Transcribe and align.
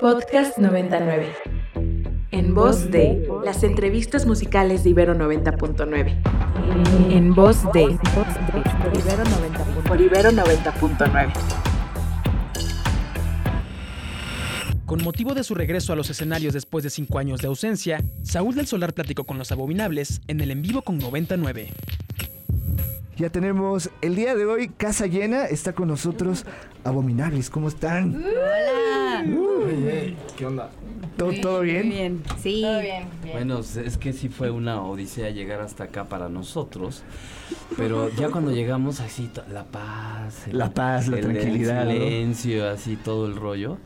Podcast 0.00 0.56
99. 0.56 1.26
En 2.30 2.54
voz 2.54 2.90
de 2.90 3.28
las 3.44 3.62
entrevistas 3.62 4.24
musicales 4.24 4.82
de 4.82 4.90
Ibero 4.90 5.14
90.9. 5.14 7.12
En 7.12 7.34
voz 7.34 7.70
de 7.74 7.82
Ibero 7.82 7.98
90.9. 9.24 9.82
Por 9.86 10.00
Ibero 10.00 10.30
90.9. 10.30 11.32
Con 14.86 15.04
motivo 15.04 15.34
de 15.34 15.44
su 15.44 15.54
regreso 15.54 15.92
a 15.92 15.96
los 15.96 16.08
escenarios 16.08 16.54
después 16.54 16.82
de 16.82 16.88
cinco 16.88 17.18
años 17.18 17.42
de 17.42 17.48
ausencia, 17.48 18.02
Saúl 18.22 18.54
del 18.54 18.66
Solar 18.66 18.94
platicó 18.94 19.24
con 19.24 19.36
los 19.36 19.52
Abominables 19.52 20.22
en 20.28 20.40
el 20.40 20.50
en 20.50 20.62
vivo 20.62 20.80
con 20.80 20.96
99. 20.96 21.68
Ya 23.18 23.28
tenemos 23.28 23.90
el 24.00 24.16
día 24.16 24.34
de 24.34 24.46
hoy 24.46 24.68
casa 24.68 25.06
llena. 25.06 25.44
Está 25.44 25.74
con 25.74 25.88
nosotros 25.88 26.46
Abominables. 26.84 27.50
¿Cómo 27.50 27.68
están? 27.68 28.16
Hola. 28.16 29.49
¿Qué 30.36 30.46
onda? 30.46 30.70
¿Todo, 31.16 31.32
todo 31.42 31.60
bien? 31.60 31.86
Muy 31.88 31.96
bien. 31.96 32.22
Sí. 32.40 32.62
Todo 32.62 32.80
bien, 32.80 33.04
bien. 33.22 33.32
Bueno, 33.34 33.58
es 33.60 33.98
que 33.98 34.12
sí 34.12 34.28
fue 34.28 34.50
una 34.50 34.82
odisea 34.82 35.30
llegar 35.30 35.60
hasta 35.60 35.84
acá 35.84 36.04
para 36.08 36.28
nosotros, 36.28 37.02
pero 37.76 38.08
ya 38.10 38.30
cuando 38.30 38.52
llegamos 38.52 39.00
así, 39.00 39.28
la 39.52 39.64
paz, 39.64 40.48
el- 40.48 40.58
La 40.58 40.70
paz, 40.70 41.08
la 41.08 41.18
el- 41.18 41.24
tranquilidad, 41.24 41.90
el 41.90 41.98
silencio, 41.98 42.68
así 42.68 42.96
todo 42.96 43.26
el 43.26 43.36
rollo, 43.36 43.76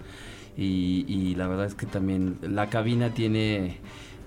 y, 0.56 1.05
y 1.09 1.34
la 1.34 1.48
verdad 1.48 1.66
es 1.66 1.74
que 1.74 1.87
también 1.87 2.38
la 2.43 2.68
cabina 2.70 3.10
tiene 3.10 3.79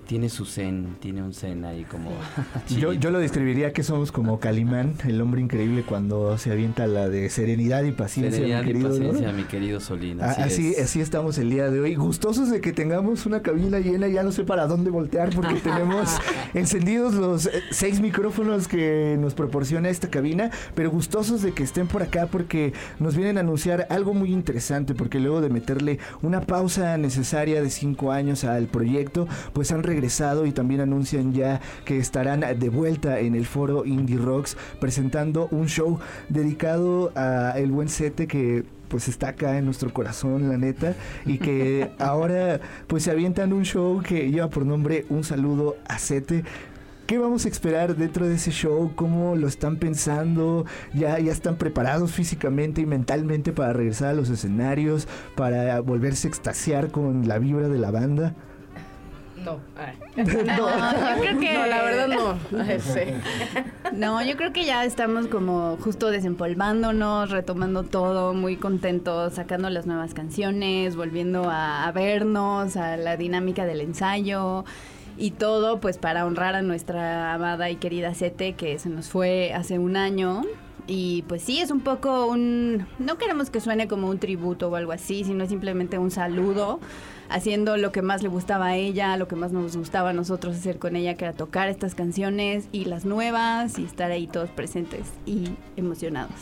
tiene 0.08 0.30
su 0.30 0.46
zen, 0.46 0.96
tiene 1.00 1.22
un 1.22 1.34
zen 1.34 1.66
ahí 1.66 1.84
como 1.84 2.10
Yo, 2.70 2.94
yo 2.94 3.10
lo 3.10 3.18
describiría 3.18 3.74
que 3.74 3.82
somos 3.82 4.10
como 4.10 4.40
Calimán, 4.40 4.94
el 5.06 5.20
hombre 5.20 5.42
increíble 5.42 5.82
cuando 5.82 6.38
se 6.38 6.50
avienta 6.50 6.86
la 6.86 7.10
de 7.10 7.28
serenidad 7.28 7.82
y 7.82 7.92
paciencia, 7.92 8.38
Serenidad 8.38 8.62
mi 8.62 8.70
y 8.70 8.72
querido. 8.72 8.88
¿no? 8.88 8.94
paciencia, 8.94 9.32
mi 9.32 9.44
querido 9.44 9.80
Solín. 9.80 10.22
Así, 10.22 10.40
Así, 10.40 10.68
es. 10.70 10.84
así 10.84 11.00
estamos 11.02 11.36
el 11.36 11.50
día 11.50 11.70
de 11.70 11.80
hoy. 11.80 11.94
Gustosos 11.94 12.50
de 12.50 12.62
que 12.62 12.72
tengamos 12.72 13.26
una 13.26 13.42
cabina 13.42 13.80
llena. 13.80 14.08
Ya 14.08 14.22
no 14.22 14.32
sé 14.32 14.44
para 14.44 14.66
dónde 14.66 14.90
voltear 14.90 15.28
porque 15.34 15.54
tenemos 15.62 16.16
encendidos 16.54 17.12
los 17.12 17.44
eh, 17.44 17.62
seis 17.70 18.00
micrófonos 18.00 18.66
que 18.66 19.18
nos 19.20 19.34
proporciona 19.34 19.90
esta 19.90 20.08
cabina. 20.08 20.50
Pero 20.74 20.90
gustosos 20.90 21.42
de 21.42 21.52
que 21.52 21.62
estén 21.62 21.86
por 21.86 22.02
acá 22.02 22.28
porque 22.28 22.72
nos 22.98 23.14
vienen 23.14 23.36
a 23.36 23.40
anunciar 23.40 23.86
algo 23.90 24.14
muy 24.14 24.32
interesante. 24.32 24.94
Porque 24.94 25.20
luego 25.20 25.42
de 25.42 25.50
meterle 25.50 25.98
una 26.22 26.40
pausa 26.40 26.96
necesaria 26.96 27.62
de 27.62 27.68
cinco 27.68 28.10
años 28.10 28.44
al 28.44 28.68
proyecto, 28.68 29.28
pues 29.52 29.70
han 29.70 29.82
regresado 29.82 29.97
y 30.46 30.52
también 30.52 30.80
anuncian 30.80 31.32
ya 31.32 31.60
que 31.84 31.98
estarán 31.98 32.40
de 32.40 32.68
vuelta 32.68 33.18
en 33.20 33.34
el 33.34 33.46
foro 33.46 33.84
Indie 33.84 34.16
Rocks 34.16 34.56
presentando 34.80 35.48
un 35.50 35.66
show 35.66 35.98
dedicado 36.28 37.12
a 37.14 37.54
el 37.56 37.70
buen 37.70 37.88
Sete 37.88 38.26
que 38.26 38.64
pues 38.88 39.08
está 39.08 39.28
acá 39.28 39.58
en 39.58 39.66
nuestro 39.66 39.92
corazón, 39.92 40.48
la 40.48 40.56
neta, 40.56 40.94
y 41.26 41.38
que 41.38 41.90
ahora 41.98 42.60
pues 42.86 43.02
se 43.02 43.10
avientan 43.10 43.52
un 43.52 43.64
show 43.64 44.02
que 44.02 44.30
lleva 44.30 44.48
por 44.48 44.64
nombre 44.64 45.04
Un 45.10 45.24
saludo 45.24 45.76
a 45.86 45.98
Sete. 45.98 46.44
¿Qué 47.06 47.18
vamos 47.18 47.46
a 47.46 47.48
esperar 47.48 47.96
dentro 47.96 48.28
de 48.28 48.34
ese 48.34 48.50
show? 48.50 48.92
¿Cómo 48.94 49.34
lo 49.34 49.48
están 49.48 49.76
pensando? 49.78 50.66
¿Ya, 50.94 51.18
¿Ya 51.18 51.32
están 51.32 51.56
preparados 51.56 52.12
físicamente 52.12 52.82
y 52.82 52.86
mentalmente 52.86 53.52
para 53.52 53.72
regresar 53.72 54.10
a 54.10 54.12
los 54.14 54.28
escenarios? 54.28 55.08
¿Para 55.34 55.80
volverse 55.80 56.28
a 56.28 56.30
extasiar 56.30 56.90
con 56.90 57.26
la 57.26 57.38
vibra 57.38 57.68
de 57.68 57.78
la 57.78 57.90
banda? 57.90 58.34
No. 59.44 59.60
No, 60.16 61.14
yo 61.16 61.20
creo 61.20 61.38
que. 61.38 61.54
No, 61.54 61.66
la 61.66 61.82
verdad 61.82 62.08
no. 62.08 62.38
Ay, 62.60 62.80
sí. 62.80 63.00
No, 63.92 64.22
yo 64.22 64.36
creo 64.36 64.52
que 64.52 64.64
ya 64.64 64.84
estamos 64.84 65.26
como 65.28 65.76
justo 65.78 66.10
desempolvándonos, 66.10 67.30
retomando 67.30 67.84
todo, 67.84 68.34
muy 68.34 68.56
contentos, 68.56 69.34
sacando 69.34 69.70
las 69.70 69.86
nuevas 69.86 70.14
canciones, 70.14 70.96
volviendo 70.96 71.48
a, 71.48 71.86
a 71.86 71.92
vernos, 71.92 72.76
a 72.76 72.96
la 72.96 73.16
dinámica 73.16 73.64
del 73.66 73.80
ensayo 73.80 74.64
y 75.16 75.32
todo, 75.32 75.80
pues 75.80 75.98
para 75.98 76.24
honrar 76.24 76.54
a 76.54 76.62
nuestra 76.62 77.34
amada 77.34 77.70
y 77.70 77.76
querida 77.76 78.14
Sete 78.14 78.54
que 78.54 78.78
se 78.78 78.88
nos 78.88 79.08
fue 79.08 79.52
hace 79.52 79.78
un 79.78 79.96
año. 79.96 80.42
Y 80.90 81.22
pues 81.28 81.42
sí, 81.42 81.60
es 81.60 81.70
un 81.70 81.80
poco 81.80 82.26
un... 82.26 82.86
No 82.98 83.18
queremos 83.18 83.50
que 83.50 83.60
suene 83.60 83.86
como 83.88 84.08
un 84.08 84.18
tributo 84.18 84.68
o 84.68 84.74
algo 84.74 84.92
así, 84.92 85.22
sino 85.22 85.46
simplemente 85.46 85.98
un 85.98 86.10
saludo, 86.10 86.80
haciendo 87.28 87.76
lo 87.76 87.92
que 87.92 88.00
más 88.00 88.22
le 88.22 88.30
gustaba 88.30 88.68
a 88.68 88.76
ella, 88.76 89.18
lo 89.18 89.28
que 89.28 89.36
más 89.36 89.52
nos 89.52 89.76
gustaba 89.76 90.10
a 90.10 90.12
nosotros 90.14 90.56
hacer 90.56 90.78
con 90.78 90.96
ella, 90.96 91.14
que 91.14 91.26
era 91.26 91.34
tocar 91.34 91.68
estas 91.68 91.94
canciones 91.94 92.68
y 92.72 92.86
las 92.86 93.04
nuevas 93.04 93.78
y 93.78 93.84
estar 93.84 94.10
ahí 94.10 94.26
todos 94.26 94.48
presentes 94.48 95.02
y 95.26 95.50
emocionados. 95.76 96.32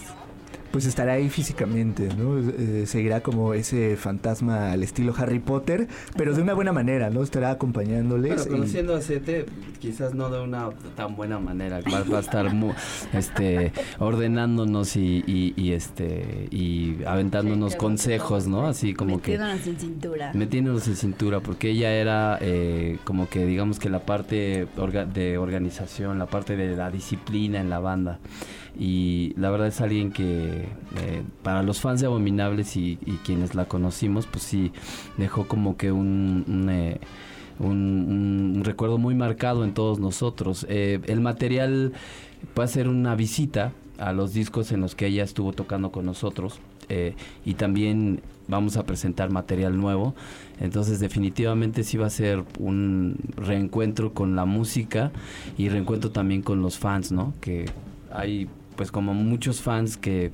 Pues 0.76 0.84
estará 0.84 1.14
ahí 1.14 1.30
físicamente, 1.30 2.06
¿no? 2.18 2.38
Eh, 2.38 2.84
seguirá 2.84 3.22
como 3.22 3.54
ese 3.54 3.96
fantasma 3.96 4.72
al 4.72 4.82
estilo 4.82 5.14
Harry 5.16 5.38
Potter, 5.38 5.88
pero 6.18 6.34
de 6.34 6.42
una 6.42 6.52
buena 6.52 6.70
manera, 6.70 7.08
¿no? 7.08 7.22
Estará 7.22 7.50
acompañándoles. 7.50 8.42
Pero 8.42 8.44
y- 8.44 8.58
conociendo 8.58 8.94
a 8.94 9.00
Sete, 9.00 9.46
quizás 9.80 10.12
no 10.12 10.28
de 10.28 10.42
una 10.42 10.68
tan 10.94 11.16
buena 11.16 11.38
manera. 11.38 11.80
Va, 11.90 12.02
va 12.02 12.18
a 12.18 12.20
estar 12.20 12.52
mu- 12.52 12.74
este, 13.14 13.72
ordenándonos 13.98 14.96
y, 14.96 15.24
y- 15.26 15.54
y, 15.56 15.72
este 15.72 16.46
y 16.50 17.02
aventándonos 17.06 17.72
Sí, 17.72 17.78
consejos, 17.78 18.46
¿no? 18.46 18.66
Así 18.66 18.92
como 18.92 19.22
que 19.22 19.38
Metiéndonos 19.38 19.66
en 19.66 19.78
cintura. 19.80 20.30
metiéndonos 20.34 20.88
en 20.88 20.96
cintura, 20.96 21.40
porque 21.40 21.70
ella 21.70 21.90
era 21.94 22.36
eh, 22.42 22.98
como 23.04 23.30
que 23.30 23.46
digamos 23.46 23.78
que 23.78 23.88
la 23.88 24.00
parte 24.00 24.66
orga- 24.76 25.06
de 25.10 25.38
organización, 25.38 26.18
la 26.18 26.26
parte 26.26 26.54
de 26.54 26.76
la 26.76 26.90
disciplina 26.90 27.60
en 27.62 27.70
la 27.70 27.78
banda. 27.78 28.18
Y 28.78 29.32
la 29.38 29.48
verdad 29.48 29.68
es 29.68 29.80
alguien 29.80 30.12
que 30.12 30.65
eh, 30.96 31.22
para 31.42 31.62
los 31.62 31.80
fans 31.80 32.00
de 32.00 32.06
Abominables 32.06 32.76
y, 32.76 32.98
quienes 33.24 33.54
la 33.54 33.66
conocimos, 33.66 34.26
pues 34.26 34.44
sí, 34.44 34.72
dejó 35.16 35.46
como 35.46 35.76
que 35.76 35.92
un, 35.92 36.44
un, 36.46 36.68
eh, 36.70 38.62
recuerdo 38.62 38.98
muy 38.98 39.14
marcado 39.14 39.64
en 39.64 39.74
todos 39.74 39.98
nosotros. 39.98 40.66
Eh, 40.68 41.00
el 41.06 41.20
material 41.20 41.92
va 42.58 42.64
a 42.64 42.68
ser 42.68 42.88
una 42.88 43.14
visita 43.14 43.72
a 43.98 44.12
los 44.12 44.32
discos 44.34 44.72
en 44.72 44.80
los 44.80 44.94
que 44.94 45.06
ella 45.06 45.24
estuvo 45.24 45.52
tocando 45.52 45.90
con 45.90 46.04
nosotros 46.04 46.60
y 47.44 47.54
también 47.54 48.20
vamos 48.48 48.76
a 48.76 48.84
presentar 48.84 49.30
material 49.30 49.76
nuevo. 49.76 50.14
Entonces 50.60 51.00
definitivamente 51.00 51.82
sí 51.82 51.96
va 51.96 52.06
a 52.06 52.10
ser 52.10 52.44
un 52.58 53.16
reencuentro 53.36 54.12
con 54.12 54.36
la 54.36 54.44
música 54.44 55.10
y 55.58 55.68
reencuentro 55.68 56.10
también 56.10 56.42
con 56.42 56.62
los 56.62 56.78
fans, 56.78 57.10
¿no? 57.10 57.34
Que 57.40 57.66
hay 58.12 58.48
pues 58.76 58.92
como 58.92 59.14
muchos 59.14 59.60
fans 59.62 59.96
que 59.96 60.30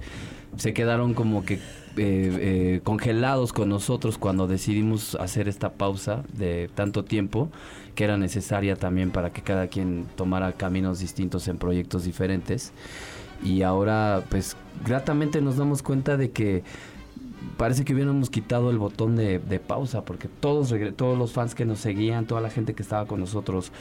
se 0.57 0.75
quedaron 0.75 1.15
como 1.15 1.45
que 1.45 1.55
eh, 1.55 1.61
eh, 1.97 2.81
congelados 2.85 3.53
con 3.53 3.69
nosotros 3.69 4.17
cuando 4.17 4.47
decidimos 4.47 5.15
hacer 5.17 5.49
esta 5.49 5.73
pausa 5.73 6.25
de 6.33 6.71
tanto 6.75 7.05
tiempo 7.05 7.51
que 7.95 8.05
era 8.05 8.17
necesaria 8.17 8.77
también 8.77 9.11
para 9.11 9.33
que 9.33 9.43
cada 9.43 9.67
quien 9.67 10.07
tomara 10.17 10.53
caminos 10.53 11.01
distintos 11.01 11.49
en 11.49 11.59
proyectos 11.59 12.05
diferentes. 12.05 12.73
Y 13.45 13.63
ahora 13.63 14.25
pues 14.31 14.57
gratamente 14.87 15.41
nos 15.43 15.57
damos 15.57 15.83
cuenta 15.83 16.17
de 16.17 16.31
que 16.31 16.63
parece 17.57 17.85
que 17.85 17.93
hubiéramos 17.93 18.31
quitado 18.31 18.71
el 18.71 18.79
botón 18.79 19.17
de, 19.17 19.39
de 19.39 19.59
pausa 19.59 20.05
porque 20.05 20.29
todos 20.29 20.75
todos 20.97 21.19
los 21.19 21.33
fans 21.33 21.55
que 21.55 21.65
nos 21.65 21.81
seguían 21.81 22.27
toda 22.27 22.41
la 22.41 22.51
gente 22.51 22.75
que 22.75 22.83
estaba 22.83 23.07
con 23.07 23.21
nosotros 23.21 23.73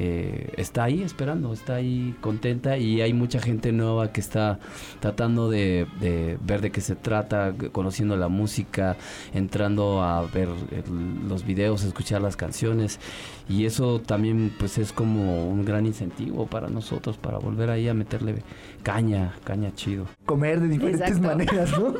eh, 0.00 0.52
está 0.56 0.84
ahí 0.84 1.02
esperando, 1.02 1.52
está 1.52 1.74
ahí 1.74 2.14
contenta 2.20 2.78
y 2.78 3.00
hay 3.00 3.12
mucha 3.12 3.40
gente 3.40 3.72
nueva 3.72 4.12
que 4.12 4.20
está 4.20 4.60
tratando 5.00 5.50
de, 5.50 5.86
de 6.00 6.38
ver 6.46 6.60
de 6.60 6.70
qué 6.70 6.80
se 6.80 6.94
trata, 6.94 7.52
conociendo 7.72 8.16
la 8.16 8.28
música, 8.28 8.96
entrando 9.34 10.00
a 10.02 10.22
ver 10.22 10.48
el- 10.70 11.28
los 11.28 11.44
videos, 11.44 11.82
escuchar 11.82 12.22
las 12.22 12.36
canciones 12.36 13.00
y 13.48 13.64
eso 13.64 14.00
también 14.00 14.52
pues 14.58 14.78
es 14.78 14.92
como 14.92 15.48
un 15.48 15.64
gran 15.64 15.84
incentivo 15.84 16.46
para 16.46 16.68
nosotros 16.68 17.16
para 17.16 17.38
volver 17.38 17.70
ahí 17.70 17.88
a 17.88 17.94
meterle 17.94 18.36
caña, 18.84 19.34
caña 19.44 19.74
chido. 19.74 20.06
comer 20.26 20.60
de 20.60 20.68
diferentes 20.68 21.00
Exacto. 21.16 21.26
maneras, 21.26 21.72
¿no? 21.78 21.92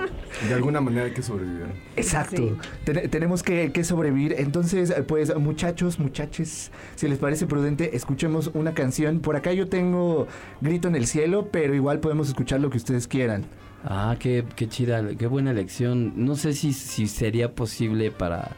De 0.49 0.55
alguna 0.55 0.81
manera 0.81 1.07
hay 1.07 1.13
que 1.13 1.23
sobrevivir. 1.23 1.67
Exacto. 1.97 2.37
Sí. 2.37 2.53
Ten- 2.85 3.11
tenemos 3.11 3.43
que, 3.43 3.73
que 3.73 3.83
sobrevivir. 3.83 4.35
Entonces, 4.39 4.95
pues, 5.09 5.35
muchachos, 5.37 5.99
muchaches, 5.99 6.71
si 6.95 7.09
les 7.09 7.19
parece 7.19 7.47
prudente, 7.47 7.88
escuchemos 7.93 8.51
una 8.55 8.75
canción. 8.75 9.21
Por 9.21 9.37
acá 9.37 9.53
yo 9.53 9.69
tengo 9.69 10.27
Grito 10.61 10.89
en 10.89 10.97
el 10.97 11.07
Cielo, 11.07 11.49
pero 11.51 11.75
igual 11.75 12.01
podemos 12.01 12.29
escuchar 12.29 12.61
lo 12.61 12.71
que 12.71 12.79
ustedes 12.79 13.07
quieran. 13.09 13.45
Ah, 13.85 14.17
qué, 14.19 14.45
qué 14.57 14.69
chida, 14.69 15.15
qué 15.17 15.27
buena 15.27 15.51
elección. 15.53 16.13
No 16.17 16.35
sé 16.37 16.53
si, 16.55 16.73
si 16.73 17.07
sería 17.07 17.55
posible 17.55 18.11
para 18.11 18.57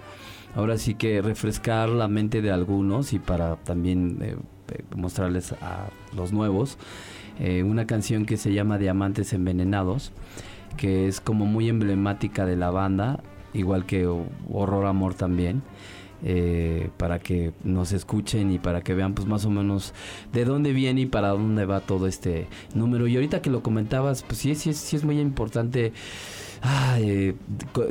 ahora 0.56 0.79
sí 0.79 0.94
que 0.94 1.23
refrescar 1.23 1.88
la 1.88 2.09
mente 2.09 2.43
de 2.43 2.50
algunos 2.50 3.12
y 3.12 3.19
para 3.19 3.56
también 3.56 4.19
eh, 4.21 4.37
eh, 4.73 4.82
mostrarles 4.97 5.53
a 5.61 5.91
los 6.17 6.32
nuevos 6.32 6.77
eh, 7.38 7.62
una 7.62 7.87
canción 7.87 8.27
que 8.27 8.37
se 8.37 8.53
llama 8.53 8.77
Diamantes 8.77 9.32
Envenenados, 9.32 10.12
que 10.77 11.06
es 11.06 11.21
como 11.21 11.47
muy 11.47 11.69
emblemática 11.69 12.47
de 12.47 12.56
la 12.56 12.71
banda, 12.71 13.23
igual 13.55 13.87
que 13.87 14.06
Ho- 14.06 14.27
Horror 14.53 14.87
Amor 14.87 15.15
también. 15.15 15.62
Eh, 16.22 16.90
para 16.96 17.19
que 17.19 17.52
nos 17.64 17.93
escuchen 17.93 18.50
y 18.50 18.58
para 18.58 18.82
que 18.82 18.94
vean 18.94 19.14
pues 19.14 19.26
más 19.26 19.44
o 19.44 19.50
menos 19.50 19.94
de 20.32 20.44
dónde 20.44 20.72
viene 20.72 21.02
y 21.02 21.06
para 21.06 21.28
dónde 21.28 21.64
va 21.64 21.81
todo 21.81 22.06
este 22.06 22.46
número. 22.75 23.06
Y 23.06 23.14
ahorita 23.17 23.43
que 23.43 23.50
lo 23.50 23.62
comentabas, 23.62 24.22
pues 24.22 24.38
sí, 24.38 24.55
sí, 24.55 24.72
sí 24.75 24.96
es 24.96 25.05
muy 25.05 25.20
importante 25.20 25.93
ah, 26.62 26.99
eh, 27.00 27.34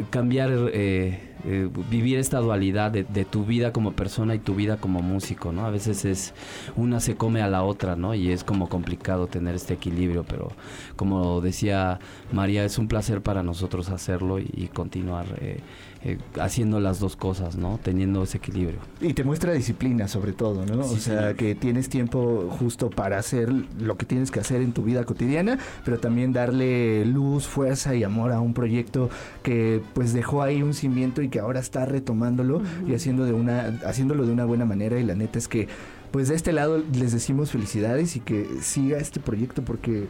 cambiar 0.10 0.52
eh, 0.74 1.29
eh, 1.46 1.70
vivir 1.90 2.18
esta 2.18 2.40
dualidad 2.40 2.92
de, 2.92 3.04
de 3.04 3.26
tu 3.26 3.46
vida 3.46 3.72
como 3.72 3.94
persona 3.94 4.36
y 4.36 4.40
tu 4.40 4.56
vida 4.56 4.78
como 4.78 5.02
músico, 5.02 5.52
¿no? 5.52 5.66
A 5.66 5.70
veces 5.70 6.06
es 6.06 6.34
una 6.76 7.00
se 7.00 7.16
come 7.16 7.42
a 7.42 7.48
la 7.48 7.64
otra, 7.64 7.96
¿no? 7.96 8.14
Y 8.14 8.32
es 8.32 8.44
como 8.44 8.70
complicado 8.70 9.28
tener 9.28 9.56
este 9.56 9.74
equilibrio, 9.74 10.24
pero 10.28 10.50
como 10.96 11.42
decía 11.42 12.00
María, 12.32 12.66
es 12.66 12.78
un 12.78 12.88
placer 12.88 13.22
para 13.22 13.44
nosotros 13.44 13.90
hacerlo 13.90 14.40
y, 14.40 14.50
y 14.54 14.68
continuar 14.68 15.26
eh, 15.40 15.60
eh, 16.02 16.18
haciendo 16.40 16.80
las 16.80 17.02
dos 17.02 17.18
cosas, 17.18 17.58
¿no? 17.58 17.78
Teniendo 17.84 18.24
ese 18.24 18.38
equilibrio. 18.38 18.80
Y 19.02 19.14
te 19.14 19.26
muestra 19.26 19.52
disciplina 19.52 20.08
sobre 20.08 20.32
todo, 20.32 20.66
¿no? 20.66 20.84
Sí, 20.84 20.96
o 20.96 20.98
sea, 20.98 21.34
que 21.34 21.56
tienes 21.56 21.90
tiempo 21.90 22.48
justo 22.58 22.90
para 22.90 23.18
hacer 23.18 23.52
lo 23.78 23.98
que 23.98 24.06
tienes 24.06 24.32
que 24.32 24.40
hacer 24.40 24.62
en 24.62 24.72
tu 24.72 24.84
vida 24.84 25.04
cotidiana, 25.04 25.60
pero 25.84 26.00
también 26.00 26.32
darle 26.32 27.04
luz, 27.04 27.48
fuerza 27.48 27.96
y 27.96 28.06
amor 28.06 28.32
a 28.32 28.40
un 28.40 28.54
proyecto 28.54 29.10
que 29.44 29.82
pues 29.94 30.14
dejó 30.14 30.42
ahí 30.42 30.64
un 30.64 30.74
cimiento 30.74 31.22
y 31.22 31.28
que 31.30 31.40
ahora 31.40 31.60
está 31.60 31.86
retomándolo 31.86 32.62
y 32.88 32.94
haciendo 32.94 33.26
de 33.26 33.34
una, 33.34 33.80
haciéndolo 33.86 34.26
de 34.26 34.31
una 34.34 34.46
buena 34.46 34.66
manera. 34.66 35.00
Y 35.00 35.04
la 35.04 35.16
neta 35.16 35.38
es 35.40 35.48
que 35.48 35.68
pues 36.12 36.28
de 36.30 36.36
este 36.36 36.52
lado 36.54 36.84
les 36.94 37.12
decimos 37.12 37.52
felicidades 37.52 38.16
y 38.16 38.20
que 38.20 38.48
siga 38.62 38.98
este 38.98 39.20
proyecto 39.20 39.62
porque 39.64 40.08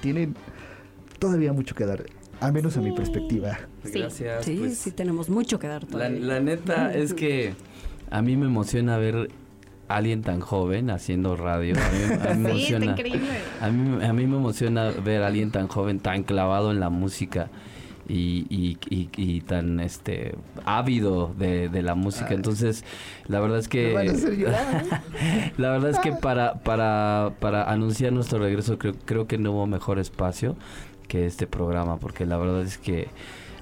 tienen 0.00 0.34
todavía 1.18 1.52
mucho 1.52 1.74
que 1.74 1.84
dar, 1.86 2.04
al 2.40 2.52
menos 2.52 2.76
a 2.76 2.80
mi 2.80 2.92
perspectiva. 2.92 3.58
Sí. 3.84 3.98
Gracias. 3.98 4.44
Sí, 4.44 4.56
pues, 4.58 4.78
sí 4.78 4.90
tenemos 4.90 5.28
mucho 5.28 5.58
que 5.58 5.68
dar 5.68 5.82
La, 5.84 5.88
todavía. 5.90 6.20
la 6.20 6.40
neta 6.40 6.94
es 6.94 7.14
que 7.14 7.54
a 8.10 8.22
mí 8.22 8.36
me 8.36 8.46
emociona 8.46 8.96
ver 8.98 9.30
a 9.88 9.96
alguien 9.96 10.22
tan 10.22 10.40
joven 10.40 10.88
haciendo 10.90 11.36
radio. 11.36 11.74
A 11.76 11.90
mí, 11.90 12.14
a 12.30 12.34
mí 12.34 12.40
me 12.42 12.48
Sí, 12.54 12.56
emociona. 12.72 12.84
increíble. 12.86 13.28
A 13.60 13.70
mí, 13.70 14.04
a 14.04 14.12
mí 14.14 14.26
me 14.26 14.36
emociona 14.36 14.90
ver 14.90 15.22
a 15.22 15.26
alguien 15.26 15.50
tan 15.50 15.68
joven, 15.68 16.00
tan 16.00 16.22
clavado 16.22 16.70
en 16.70 16.80
la 16.80 16.88
música 16.88 17.50
y, 18.08 18.46
y- 18.50 18.78
y- 18.90 19.08
y 19.16 19.40
tan 19.40 19.80
este 19.80 20.34
ávido 20.64 21.32
de, 21.38 21.68
de 21.68 21.82
la 21.82 21.94
música. 21.94 22.34
Entonces, 22.34 22.84
la 23.26 23.40
verdad 23.40 23.58
es 23.58 23.68
que... 23.68 23.92
Van 23.94 24.08
a 24.08 24.12
hacer 24.12 24.36
llorar. 24.36 25.02
La 25.56 25.70
verdad 25.70 25.90
es 25.90 25.98
que 26.00 26.12
para, 26.12 26.54
para, 26.60 27.32
para 27.40 27.70
anunciar 27.70 28.12
nuestro 28.12 28.38
regreso 28.38 28.78
creo, 28.78 28.94
creo 29.04 29.26
que 29.26 29.38
no 29.38 29.52
hubo 29.52 29.66
mejor 29.66 29.98
espacio 29.98 30.56
que 31.08 31.26
este 31.26 31.46
programa, 31.46 31.98
porque 31.98 32.26
la 32.26 32.36
verdad 32.36 32.62
es 32.62 32.78
que 32.78 33.08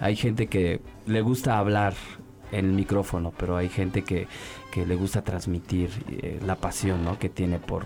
hay 0.00 0.16
gente 0.16 0.46
que 0.46 0.80
le 1.06 1.20
gusta 1.22 1.58
hablar 1.58 1.94
en 2.50 2.66
el 2.66 2.72
micrófono, 2.72 3.32
pero 3.36 3.56
hay 3.56 3.68
gente 3.68 4.02
que, 4.02 4.26
que 4.72 4.86
le 4.86 4.94
gusta 4.94 5.22
transmitir 5.22 5.90
eh, 6.10 6.40
la 6.44 6.56
pasión 6.56 7.04
¿no? 7.04 7.18
que 7.18 7.28
tiene 7.28 7.58
por, 7.58 7.84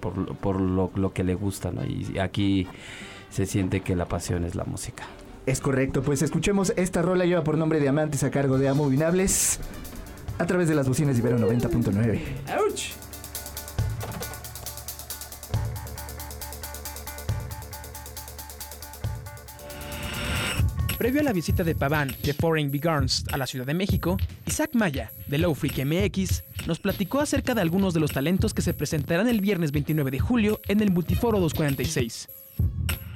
por, 0.00 0.36
por 0.36 0.60
lo, 0.60 0.90
lo 0.94 1.12
que 1.12 1.24
le 1.24 1.34
gusta, 1.34 1.70
¿no? 1.72 1.84
Y 1.84 2.18
aquí 2.18 2.66
se 3.30 3.46
siente 3.46 3.80
que 3.80 3.96
la 3.96 4.06
pasión 4.06 4.44
es 4.44 4.54
la 4.54 4.64
música. 4.64 5.04
Es 5.46 5.60
correcto, 5.60 6.02
pues 6.02 6.22
escuchemos 6.22 6.72
esta 6.76 7.02
rola 7.02 7.24
lleva 7.24 7.44
por 7.44 7.56
nombre 7.56 7.78
Diamantes 7.78 8.24
a 8.24 8.32
cargo 8.32 8.58
de 8.58 8.68
Amovinables 8.68 9.60
a 10.38 10.46
través 10.46 10.68
de 10.68 10.74
las 10.74 10.88
bocinas 10.88 11.14
de 11.14 11.22
Ibero 11.22 11.38
90.9. 11.38 12.20
Previo 20.98 21.20
a 21.20 21.24
la 21.24 21.32
visita 21.32 21.62
de 21.62 21.76
Paván 21.76 22.16
de 22.24 22.34
Foreign 22.34 22.72
Begarns 22.72 23.24
a 23.30 23.36
la 23.36 23.46
Ciudad 23.46 23.66
de 23.66 23.74
México, 23.74 24.16
Isaac 24.46 24.70
Maya, 24.72 25.12
de 25.28 25.38
Low 25.38 25.54
Freak 25.54 25.84
MX, 25.84 26.42
nos 26.66 26.80
platicó 26.80 27.20
acerca 27.20 27.54
de 27.54 27.60
algunos 27.60 27.94
de 27.94 28.00
los 28.00 28.10
talentos 28.10 28.52
que 28.52 28.62
se 28.62 28.74
presentarán 28.74 29.28
el 29.28 29.40
viernes 29.40 29.70
29 29.70 30.10
de 30.10 30.18
julio 30.18 30.60
en 30.66 30.80
el 30.80 30.90
Multiforo 30.90 31.38
246. 31.38 32.28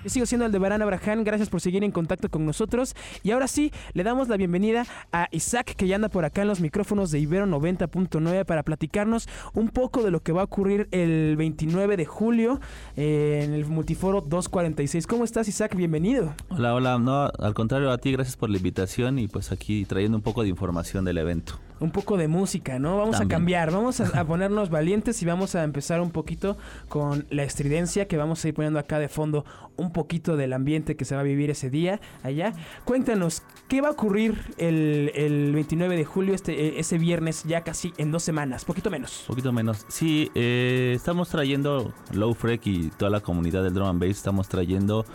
Yo 0.02 0.08
sigo 0.08 0.24
siendo 0.24 0.46
Aldebarán 0.46 0.80
Abraham, 0.80 1.24
gracias 1.24 1.50
por 1.50 1.60
seguir 1.60 1.84
en 1.84 1.90
contacto 1.90 2.30
con 2.30 2.46
nosotros. 2.46 2.94
Y 3.22 3.32
ahora 3.32 3.46
sí, 3.46 3.70
le 3.92 4.02
damos 4.02 4.28
la 4.28 4.38
bienvenida 4.38 4.86
a 5.12 5.28
Isaac, 5.30 5.74
que 5.76 5.86
ya 5.86 5.96
anda 5.96 6.08
por 6.08 6.24
acá 6.24 6.40
en 6.42 6.48
los 6.48 6.60
micrófonos 6.60 7.10
de 7.10 7.18
Ibero 7.18 7.46
90.9 7.46 8.46
para 8.46 8.62
platicarnos 8.62 9.28
un 9.52 9.68
poco 9.68 10.02
de 10.02 10.10
lo 10.10 10.20
que 10.20 10.32
va 10.32 10.40
a 10.40 10.44
ocurrir 10.44 10.88
el 10.90 11.36
29 11.36 11.98
de 11.98 12.06
julio 12.06 12.60
eh, 12.96 13.42
en 13.44 13.52
el 13.52 13.66
Multiforo 13.66 14.22
246. 14.22 15.06
¿Cómo 15.06 15.24
estás, 15.24 15.48
Isaac? 15.48 15.76
Bienvenido. 15.76 16.34
Hola, 16.48 16.74
hola. 16.74 16.98
No, 16.98 17.30
al 17.38 17.54
contrario 17.54 17.90
a 17.90 17.98
ti, 17.98 18.12
gracias 18.12 18.36
por 18.36 18.48
la 18.48 18.56
invitación 18.56 19.18
y 19.18 19.28
pues 19.28 19.52
aquí 19.52 19.84
trayendo 19.84 20.16
un 20.16 20.22
poco 20.22 20.42
de 20.42 20.48
información 20.48 21.04
del 21.04 21.18
evento. 21.18 21.58
Un 21.80 21.90
poco 21.90 22.16
de 22.16 22.28
música, 22.28 22.78
¿no? 22.78 22.98
Vamos 22.98 23.18
También. 23.18 23.26
a 23.26 23.34
cambiar, 23.34 23.70
vamos 23.72 24.00
a, 24.00 24.20
a 24.20 24.24
ponernos 24.26 24.70
valientes 24.70 25.20
y 25.22 25.26
vamos 25.26 25.54
a 25.54 25.64
empezar 25.64 26.00
un 26.00 26.10
poquito 26.10 26.56
con 26.88 27.26
la 27.30 27.42
estridencia 27.42 28.06
que 28.06 28.16
vamos 28.16 28.44
a 28.44 28.48
ir 28.48 28.54
poniendo 28.54 28.78
acá 28.78 28.98
de 28.98 29.08
fondo 29.08 29.44
un 29.76 29.92
poquito 29.92 30.36
del 30.36 30.52
ambiente 30.52 30.96
que 30.96 31.04
se 31.04 31.14
va 31.14 31.22
a 31.22 31.24
vivir 31.24 31.50
ese 31.50 31.70
día 31.70 32.00
allá. 32.22 32.52
Cuéntanos, 32.84 33.42
¿qué 33.68 33.80
va 33.80 33.88
a 33.88 33.92
ocurrir 33.92 34.38
el, 34.58 35.10
el 35.14 35.52
29 35.52 35.96
de 35.96 36.04
julio, 36.04 36.34
este, 36.34 36.52
eh, 36.52 36.74
ese 36.78 36.98
viernes, 36.98 37.44
ya 37.44 37.62
casi 37.62 37.92
en 37.96 38.12
dos 38.12 38.22
semanas, 38.22 38.64
poquito 38.64 38.90
menos? 38.90 39.24
Poquito 39.26 39.52
menos. 39.52 39.86
Sí, 39.88 40.30
eh, 40.34 40.92
estamos 40.94 41.30
trayendo 41.30 41.94
Low 42.12 42.34
Freak 42.34 42.66
y 42.66 42.90
toda 42.90 43.10
la 43.10 43.20
comunidad 43.20 43.62
del 43.62 43.72
drum 43.72 43.88
and 43.88 44.00
bass. 44.00 44.10
Estamos 44.10 44.48
trayendo 44.48 45.06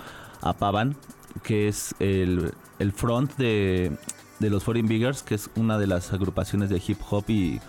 a 0.41 0.53
Pavan, 0.53 0.95
que 1.43 1.67
es 1.67 1.93
el, 1.99 2.51
el 2.79 2.91
front 2.91 3.35
de, 3.37 3.91
de 4.39 4.49
los 4.49 4.63
Foreign 4.63 4.87
Biggers, 4.87 5.23
que 5.23 5.35
es 5.35 5.49
una 5.55 5.77
de 5.77 5.87
las 5.87 6.11
agrupaciones 6.13 6.69
de 6.69 6.81
hip 6.85 6.99
hop 7.09 7.25
y, 7.29 7.59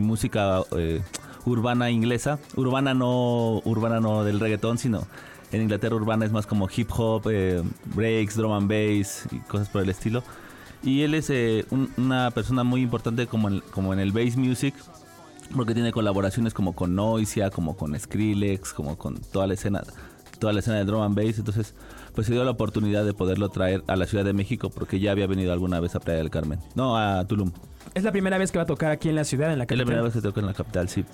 música 0.00 0.62
eh, 0.76 1.02
urbana 1.44 1.90
inglesa. 1.90 2.38
Urbana 2.56 2.94
no, 2.94 3.60
urbana 3.64 4.00
no 4.00 4.24
del 4.24 4.40
reggaetón, 4.40 4.78
sino 4.78 5.06
en 5.52 5.62
Inglaterra 5.62 5.94
urbana 5.94 6.24
es 6.24 6.32
más 6.32 6.46
como 6.46 6.68
hip 6.74 6.90
hop, 6.96 7.28
eh, 7.30 7.62
breaks, 7.94 8.36
drum 8.36 8.52
and 8.52 8.68
bass 8.68 9.26
y 9.30 9.38
cosas 9.40 9.68
por 9.68 9.82
el 9.82 9.88
estilo. 9.90 10.22
Y 10.82 11.02
él 11.02 11.14
es 11.14 11.30
eh, 11.30 11.64
un- 11.70 11.90
una 11.96 12.30
persona 12.32 12.62
muy 12.64 12.82
importante 12.82 13.26
como 13.26 13.48
en, 13.48 13.60
como 13.70 13.92
en 13.92 14.00
el 14.00 14.12
bass 14.12 14.36
music, 14.36 14.74
porque 15.54 15.74
tiene 15.74 15.92
colaboraciones 15.92 16.52
como 16.54 16.72
con 16.74 16.94
Noisia, 16.94 17.50
como 17.50 17.76
con 17.76 17.98
Skrillex, 17.98 18.72
como 18.72 18.98
con 18.98 19.16
toda 19.16 19.46
la 19.46 19.54
escena, 19.54 19.82
toda 20.38 20.52
la 20.52 20.60
escena 20.60 20.76
de 20.78 20.84
drum 20.84 21.02
and 21.02 21.14
bass. 21.16 21.38
Entonces, 21.38 21.74
pues 22.14 22.26
se 22.26 22.32
dio 22.32 22.44
la 22.44 22.50
oportunidad 22.52 23.04
de 23.04 23.12
poderlo 23.14 23.48
traer 23.48 23.82
a 23.86 23.96
la 23.96 24.06
Ciudad 24.06 24.24
de 24.24 24.32
México, 24.32 24.70
porque 24.70 25.00
ya 25.00 25.10
había 25.12 25.26
venido 25.26 25.52
alguna 25.52 25.80
vez 25.80 25.94
a 25.94 26.00
Playa 26.00 26.18
del 26.18 26.30
Carmen. 26.30 26.58
No, 26.74 26.96
a 26.96 27.24
Tulum. 27.26 27.52
Es 27.94 28.02
la 28.04 28.12
primera 28.12 28.38
vez 28.38 28.50
que 28.52 28.58
va 28.58 28.62
a 28.64 28.66
tocar 28.66 28.90
aquí 28.90 29.08
en 29.08 29.14
la 29.16 29.24
ciudad, 29.24 29.52
en 29.52 29.58
la 29.58 29.64
Es 29.64 29.70
la 29.70 29.76
capital. 29.76 29.86
primera 29.86 30.02
vez 30.02 30.12
que 30.14 30.20
toca 30.22 30.40
en 30.40 30.46
la 30.46 30.54
capital, 30.54 30.88
sí. 30.88 31.04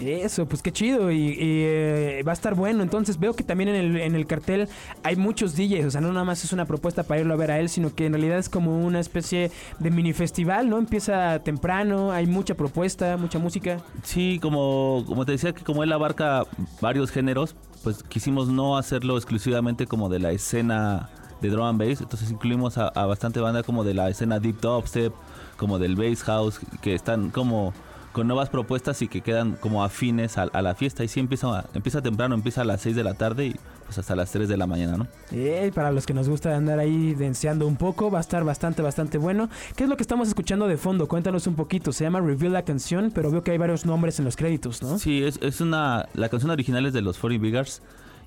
Eso, 0.00 0.46
pues 0.46 0.62
qué 0.62 0.72
chido 0.72 1.10
y, 1.10 1.16
y, 1.16 1.36
eh, 1.40 2.22
va 2.26 2.32
a 2.32 2.34
estar 2.34 2.54
bueno. 2.54 2.82
Entonces 2.82 3.18
veo 3.18 3.34
que 3.34 3.44
también 3.44 3.68
en 3.70 3.76
el, 3.76 3.96
en 3.96 4.14
el 4.14 4.26
cartel 4.26 4.68
hay 5.02 5.16
muchos 5.16 5.56
DJs, 5.56 5.86
o 5.86 5.90
sea, 5.90 6.00
no 6.00 6.12
nada 6.12 6.24
más 6.24 6.44
es 6.44 6.52
una 6.52 6.64
propuesta 6.64 7.02
para 7.02 7.20
irlo 7.20 7.34
a 7.34 7.36
ver 7.36 7.50
a 7.50 7.60
él, 7.60 7.68
sino 7.68 7.94
que 7.94 8.06
en 8.06 8.12
realidad 8.12 8.38
es 8.38 8.48
como 8.48 8.84
una 8.84 9.00
especie 9.00 9.50
de 9.78 9.90
mini 9.90 10.12
festival, 10.12 10.68
¿no? 10.68 10.78
Empieza 10.78 11.38
temprano, 11.40 12.12
hay 12.12 12.26
mucha 12.26 12.54
propuesta, 12.54 13.16
mucha 13.16 13.38
música. 13.38 13.80
Sí, 14.02 14.38
como, 14.40 15.04
como 15.06 15.24
te 15.24 15.32
decía, 15.32 15.52
que 15.52 15.62
como 15.62 15.82
él 15.82 15.92
abarca 15.92 16.44
varios 16.80 17.10
géneros, 17.10 17.54
pues 17.82 18.02
quisimos 18.02 18.48
no 18.48 18.76
hacerlo 18.76 19.16
exclusivamente 19.16 19.86
como 19.86 20.08
de 20.08 20.18
la 20.18 20.32
escena 20.32 21.10
de 21.40 21.50
drum 21.50 21.66
and 21.66 21.78
bass, 21.78 22.00
entonces 22.00 22.30
incluimos 22.30 22.78
a, 22.78 22.88
a 22.88 23.06
bastante 23.06 23.40
banda 23.40 23.62
como 23.62 23.84
de 23.84 23.92
la 23.92 24.08
escena 24.08 24.40
deep 24.40 24.60
dubstep, 24.60 25.12
como 25.56 25.78
del 25.78 25.94
bass 25.94 26.22
house, 26.22 26.60
que 26.80 26.94
están 26.94 27.30
como 27.30 27.74
con 28.14 28.28
nuevas 28.28 28.48
propuestas 28.48 29.02
y 29.02 29.08
que 29.08 29.20
quedan 29.20 29.56
como 29.56 29.84
afines 29.84 30.38
a, 30.38 30.44
a 30.44 30.62
la 30.62 30.74
fiesta. 30.74 31.04
Y 31.04 31.08
sí 31.08 31.20
empieza, 31.20 31.66
empieza 31.74 32.00
temprano, 32.00 32.34
empieza 32.34 32.62
a 32.62 32.64
las 32.64 32.80
6 32.80 32.94
de 32.96 33.04
la 33.04 33.14
tarde 33.14 33.46
y 33.46 33.56
pues 33.84 33.98
hasta 33.98 34.14
las 34.14 34.30
3 34.30 34.48
de 34.48 34.56
la 34.56 34.66
mañana, 34.66 34.96
¿no? 34.96 35.06
Eh, 35.32 35.70
para 35.74 35.90
los 35.90 36.06
que 36.06 36.14
nos 36.14 36.28
gusta 36.28 36.56
andar 36.56 36.78
ahí 36.78 37.14
denseando 37.14 37.66
un 37.66 37.76
poco, 37.76 38.10
va 38.10 38.18
a 38.18 38.20
estar 38.20 38.44
bastante, 38.44 38.80
bastante 38.80 39.18
bueno. 39.18 39.50
¿Qué 39.76 39.82
es 39.82 39.90
lo 39.90 39.96
que 39.96 40.02
estamos 40.04 40.28
escuchando 40.28 40.68
de 40.68 40.76
fondo? 40.76 41.08
Cuéntanos 41.08 41.46
un 41.48 41.56
poquito. 41.56 41.92
Se 41.92 42.04
llama 42.04 42.20
Reveal 42.20 42.52
la 42.52 42.64
canción, 42.64 43.10
pero 43.14 43.30
veo 43.30 43.42
que 43.42 43.50
hay 43.50 43.58
varios 43.58 43.84
nombres 43.84 44.18
en 44.20 44.24
los 44.24 44.36
créditos, 44.36 44.80
¿no? 44.80 44.98
Sí, 44.98 45.22
es, 45.22 45.38
es 45.42 45.60
una. 45.60 46.08
La 46.14 46.28
canción 46.28 46.50
original 46.52 46.86
es 46.86 46.92
de 46.92 47.02
los 47.02 47.18
40 47.18 47.42
Biggers. 47.42 47.82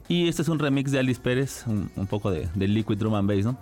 Y 0.10 0.28
este 0.28 0.42
es 0.42 0.50
un 0.50 0.60
remix 0.60 0.92
de 0.92 1.00
Alice 1.00 1.20
Pérez, 1.22 1.64
un, 1.66 1.90
un 1.96 2.08
poco 2.08 2.30
de, 2.30 2.48
de 2.54 2.68
Liquid 2.68 2.98
Drum 2.98 3.16
and 3.16 3.30
Bass, 3.30 3.46
¿no? 3.46 3.58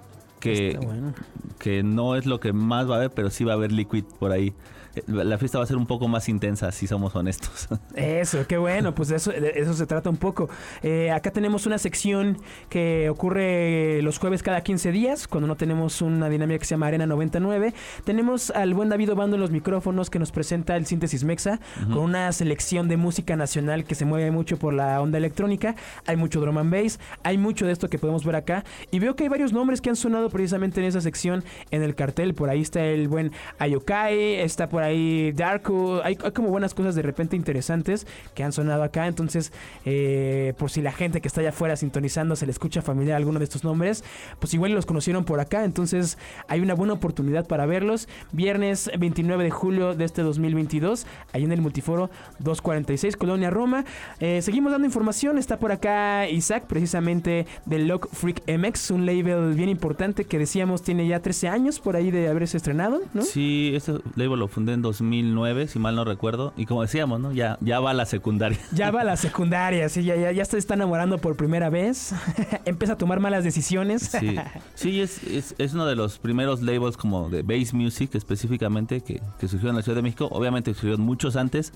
Que, 0.53 0.77
bueno. 0.81 1.13
que 1.59 1.83
no 1.83 2.15
es 2.15 2.25
lo 2.25 2.39
que 2.39 2.53
más 2.53 2.89
va 2.89 2.95
a 2.95 2.97
haber, 2.97 3.11
pero 3.11 3.29
sí 3.29 3.43
va 3.43 3.53
a 3.53 3.55
haber 3.55 3.71
Liquid 3.71 4.03
por 4.19 4.31
ahí. 4.31 4.53
Eh, 4.95 5.03
La 5.07 5.37
fiesta 5.37 5.57
va 5.57 5.63
a 5.63 5.67
ser 5.67 5.77
un 5.77 5.85
poco 5.87 6.07
más 6.07 6.29
intensa, 6.29 6.71
si 6.71 6.87
somos 6.87 7.15
honestos. 7.15 7.67
Eso, 7.95 8.45
qué 8.47 8.57
bueno, 8.57 8.95
pues 8.95 9.09
de 9.09 9.15
eso, 9.17 9.31
de 9.31 9.53
eso 9.55 9.73
se 9.73 9.85
trata 9.85 10.09
un 10.09 10.17
poco. 10.17 10.49
Eh, 10.83 11.11
acá 11.11 11.31
tenemos 11.31 11.65
una 11.65 11.77
sección 11.77 12.37
que 12.69 13.09
ocurre 13.09 14.01
los 14.01 14.17
jueves 14.19 14.41
cada 14.43 14.61
15 14.61 14.91
días, 14.91 15.27
cuando 15.27 15.47
no 15.47 15.55
tenemos 15.55 16.01
una 16.01 16.29
dinámica 16.29 16.59
que 16.59 16.65
se 16.65 16.75
llama 16.75 16.87
Arena 16.87 17.05
99. 17.05 17.73
Tenemos 18.03 18.51
al 18.51 18.73
buen 18.73 18.89
David 18.89 19.11
Obando 19.13 19.35
en 19.35 19.41
los 19.41 19.51
micrófonos 19.51 20.09
que 20.09 20.19
nos 20.19 20.31
presenta 20.31 20.75
el 20.75 20.85
Síntesis 20.85 21.23
Mexa, 21.23 21.59
con 21.87 21.97
una 21.99 22.31
selección 22.31 22.87
de 22.87 22.97
música 22.97 23.35
nacional 23.35 23.85
que 23.85 23.95
se 23.95 24.05
mueve 24.05 24.31
mucho 24.31 24.57
por 24.57 24.73
la 24.73 25.01
onda 25.01 25.17
electrónica. 25.17 25.75
Hay 26.05 26.15
mucho 26.15 26.39
drum 26.39 26.57
and 26.57 26.71
bass, 26.71 26.99
hay 27.23 27.37
mucho 27.37 27.65
de 27.65 27.71
esto 27.73 27.89
que 27.89 27.97
podemos 27.99 28.23
ver 28.25 28.35
acá. 28.35 28.63
Y 28.91 28.99
veo 28.99 29.15
que 29.15 29.23
hay 29.23 29.29
varios 29.29 29.51
nombres 29.53 29.81
que 29.81 29.89
han 29.89 29.95
sonado 29.95 30.29
precisamente 30.35 30.81
en 30.81 30.87
esa 30.87 30.99
sección 30.99 31.45
en 31.71 31.81
el 31.81 31.95
cartel. 31.95 32.33
Por 32.33 32.49
ahí 32.49 32.59
está 32.59 32.83
el 32.83 33.07
buen 33.07 33.31
Ayokai, 33.57 34.41
está 34.41 34.67
por 34.67 34.83
ahí 34.83 35.31
Darko. 35.31 36.01
Hay, 36.03 36.17
como 36.17 36.49
buenas 36.49 36.73
cosas 36.73 36.93
de 36.93 37.01
repente 37.01 37.37
interesantes 37.37 38.05
que 38.33 38.43
han 38.43 38.51
sonado 38.51 38.83
acá. 38.83 39.07
Entonces, 39.07 39.53
eh, 39.85 40.53
por 40.57 40.69
si 40.69 40.81
la 40.81 40.91
gente 40.91 41.21
que 41.21 41.29
está 41.29 41.39
allá 41.39 41.51
afuera 41.51 41.77
sintonizando 41.77 42.35
se 42.35 42.45
le 42.45 42.51
escucha 42.51 42.81
familiar 42.81 43.15
alguno 43.15 43.39
de 43.39 43.45
estos 43.45 43.63
nombres, 43.63 44.03
pues 44.39 44.53
igual 44.53 44.73
los 44.73 44.85
conocieron 44.85 45.23
por 45.23 45.39
acá. 45.39 45.63
Entonces, 45.63 46.17
hay 46.49 46.59
una 46.59 46.73
buena 46.73 46.91
oportunidad 46.91 47.47
para 47.47 47.65
verlos. 47.65 48.09
Viernes 48.33 48.91
29 48.99 49.41
de 49.41 49.51
julio 49.51 49.95
de 49.95 50.03
este 50.03 50.21
2022, 50.21 51.07
ahí 51.31 51.45
en 51.45 51.53
el 51.53 51.61
Multiforo 51.61 52.09
246, 52.39 53.15
Colonia 53.15 53.51
Roma. 53.51 53.85
Eh, 54.19 54.41
seguimos 54.41 54.73
dando 54.73 54.85
información. 54.85 55.37
Está 55.37 55.59
por 55.59 55.71
acá 55.71 56.27
Isaac, 56.27 56.65
precisamente 56.67 57.47
del 57.65 57.87
Lock 57.87 58.09
Freak 58.11 58.43
MX, 58.51 58.91
un 58.91 59.05
label 59.05 59.53
bien 59.53 59.69
importante 59.69 60.24
que 60.25 60.39
decíamos 60.39 60.81
tiene 60.81 61.07
ya 61.07 61.21
13 61.21 61.49
años 61.49 61.79
por 61.79 61.95
ahí 61.95 62.11
de 62.11 62.27
haberse 62.27 62.57
estrenado, 62.57 63.01
¿no? 63.13 63.21
Sí, 63.21 63.71
este 63.73 63.93
label 64.15 64.39
lo 64.39 64.47
fundé 64.47 64.73
en 64.73 64.81
2009, 64.81 65.67
si 65.67 65.79
mal 65.79 65.95
no 65.95 66.05
recuerdo. 66.05 66.53
Y 66.57 66.65
como 66.65 66.81
decíamos, 66.81 67.19
¿no? 67.19 67.31
Ya, 67.31 67.57
ya 67.61 67.79
va 67.79 67.91
a 67.91 67.93
la 67.93 68.05
secundaria. 68.05 68.59
Ya 68.71 68.91
va 68.91 69.01
a 69.01 69.03
la 69.03 69.15
secundaria, 69.15 69.87
sí, 69.89 70.03
ya, 70.03 70.15
ya, 70.15 70.31
ya 70.31 70.43
se 70.43 70.57
está 70.57 70.73
enamorando 70.73 71.17
por 71.17 71.35
primera 71.37 71.69
vez. 71.69 72.13
Empieza 72.65 72.93
a 72.93 72.97
tomar 72.97 73.19
malas 73.19 73.43
decisiones. 73.43 74.03
Sí, 74.03 74.35
sí 74.73 75.01
es, 75.01 75.23
es, 75.23 75.55
es 75.57 75.73
uno 75.73 75.85
de 75.85 75.95
los 75.95 76.19
primeros 76.19 76.61
labels 76.61 76.97
como 76.97 77.29
de 77.29 77.41
bass 77.41 77.73
music 77.73 78.13
específicamente 78.15 79.01
que, 79.01 79.21
que 79.39 79.47
surgió 79.47 79.69
en 79.69 79.75
la 79.75 79.81
Ciudad 79.81 79.95
de 79.95 80.01
México. 80.01 80.27
Obviamente 80.31 80.73
surgieron 80.73 81.01
muchos 81.01 81.35
antes, 81.35 81.73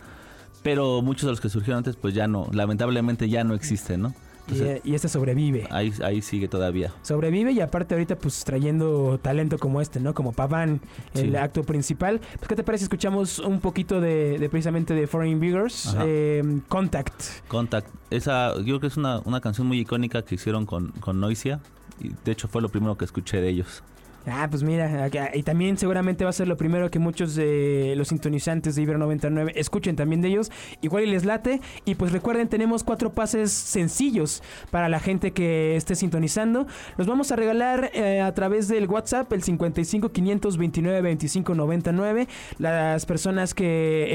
pero 0.61 1.01
muchos 1.01 1.23
de 1.23 1.31
los 1.31 1.41
que 1.41 1.49
surgieron 1.49 1.79
antes 1.79 1.95
pues 1.95 2.13
ya 2.13 2.27
no, 2.27 2.47
lamentablemente 2.51 3.29
ya 3.29 3.43
no 3.43 3.53
existen, 3.53 4.01
¿no? 4.01 4.13
Y, 4.49 4.53
Entonces, 4.53 4.81
y 4.83 4.95
este 4.95 5.07
sobrevive. 5.07 5.67
ahí, 5.71 5.93
ahí 6.03 6.21
sigue 6.21 6.47
todavía. 6.47 6.93
Sobrevive 7.01 7.51
y 7.51 7.61
aparte 7.61 7.95
ahorita 7.95 8.17
pues 8.17 8.43
trayendo 8.43 9.19
talento 9.21 9.57
como 9.57 9.81
este, 9.81 9.99
¿no? 9.99 10.13
Como 10.13 10.31
Pavan, 10.31 10.81
el 11.13 11.35
acto 11.35 11.63
principal. 11.63 12.19
Pues 12.37 12.47
¿qué 12.47 12.55
te 12.55 12.63
parece 12.63 12.85
escuchamos 12.85 13.39
un 13.39 13.59
poquito 13.59 14.01
de, 14.01 14.39
de 14.39 14.49
precisamente 14.49 14.93
de 14.93 15.07
Foreign 15.07 15.39
Vigors? 15.39 15.95
Eh, 16.01 16.43
Contact. 16.67 17.47
Contact, 17.47 17.87
esa 18.09 18.55
yo 18.57 18.63
creo 18.63 18.79
que 18.79 18.87
es 18.87 18.97
una, 18.97 19.19
una 19.25 19.41
canción 19.41 19.67
muy 19.67 19.79
icónica 19.79 20.23
que 20.23 20.35
hicieron 20.35 20.65
con, 20.65 20.91
con 20.99 21.19
Noisia. 21.19 21.59
Y 21.99 22.11
de 22.23 22.31
hecho 22.31 22.47
fue 22.47 22.61
lo 22.61 22.69
primero 22.69 22.97
que 22.97 23.05
escuché 23.05 23.41
de 23.41 23.49
ellos. 23.49 23.83
Ah, 24.27 24.47
pues 24.49 24.63
mira, 24.63 25.09
y 25.33 25.43
también 25.43 25.77
seguramente 25.77 26.23
va 26.23 26.29
a 26.29 26.33
ser 26.33 26.47
lo 26.47 26.57
primero 26.57 26.91
que 26.91 26.99
muchos 26.99 27.35
de 27.35 27.93
los 27.95 28.09
sintonizantes 28.09 28.75
de 28.75 28.81
Ibero 28.81 28.99
99 28.99 29.53
escuchen 29.55 29.95
también 29.95 30.21
de 30.21 30.27
ellos. 30.27 30.51
Igual 30.81 31.05
y 31.05 31.07
les 31.07 31.25
late. 31.25 31.61
Y 31.85 31.95
pues 31.95 32.11
recuerden, 32.11 32.47
tenemos 32.47 32.83
cuatro 32.83 33.11
pases 33.11 33.51
sencillos 33.51 34.43
para 34.71 34.89
la 34.89 34.99
gente 34.99 35.31
que 35.31 35.75
esté 35.75 35.95
sintonizando. 35.95 36.67
Los 36.97 37.07
vamos 37.07 37.31
a 37.31 37.37
regalar 37.37 37.91
eh, 37.93 38.21
a 38.21 38.33
través 38.33 38.67
del 38.67 38.87
WhatsApp, 38.87 39.31
el 39.33 39.41
55 39.41 40.11
529 40.11 41.01
25 41.01 41.55
99. 41.55 42.27
Las 42.59 43.05
personas 43.05 43.53
que, 43.53 44.07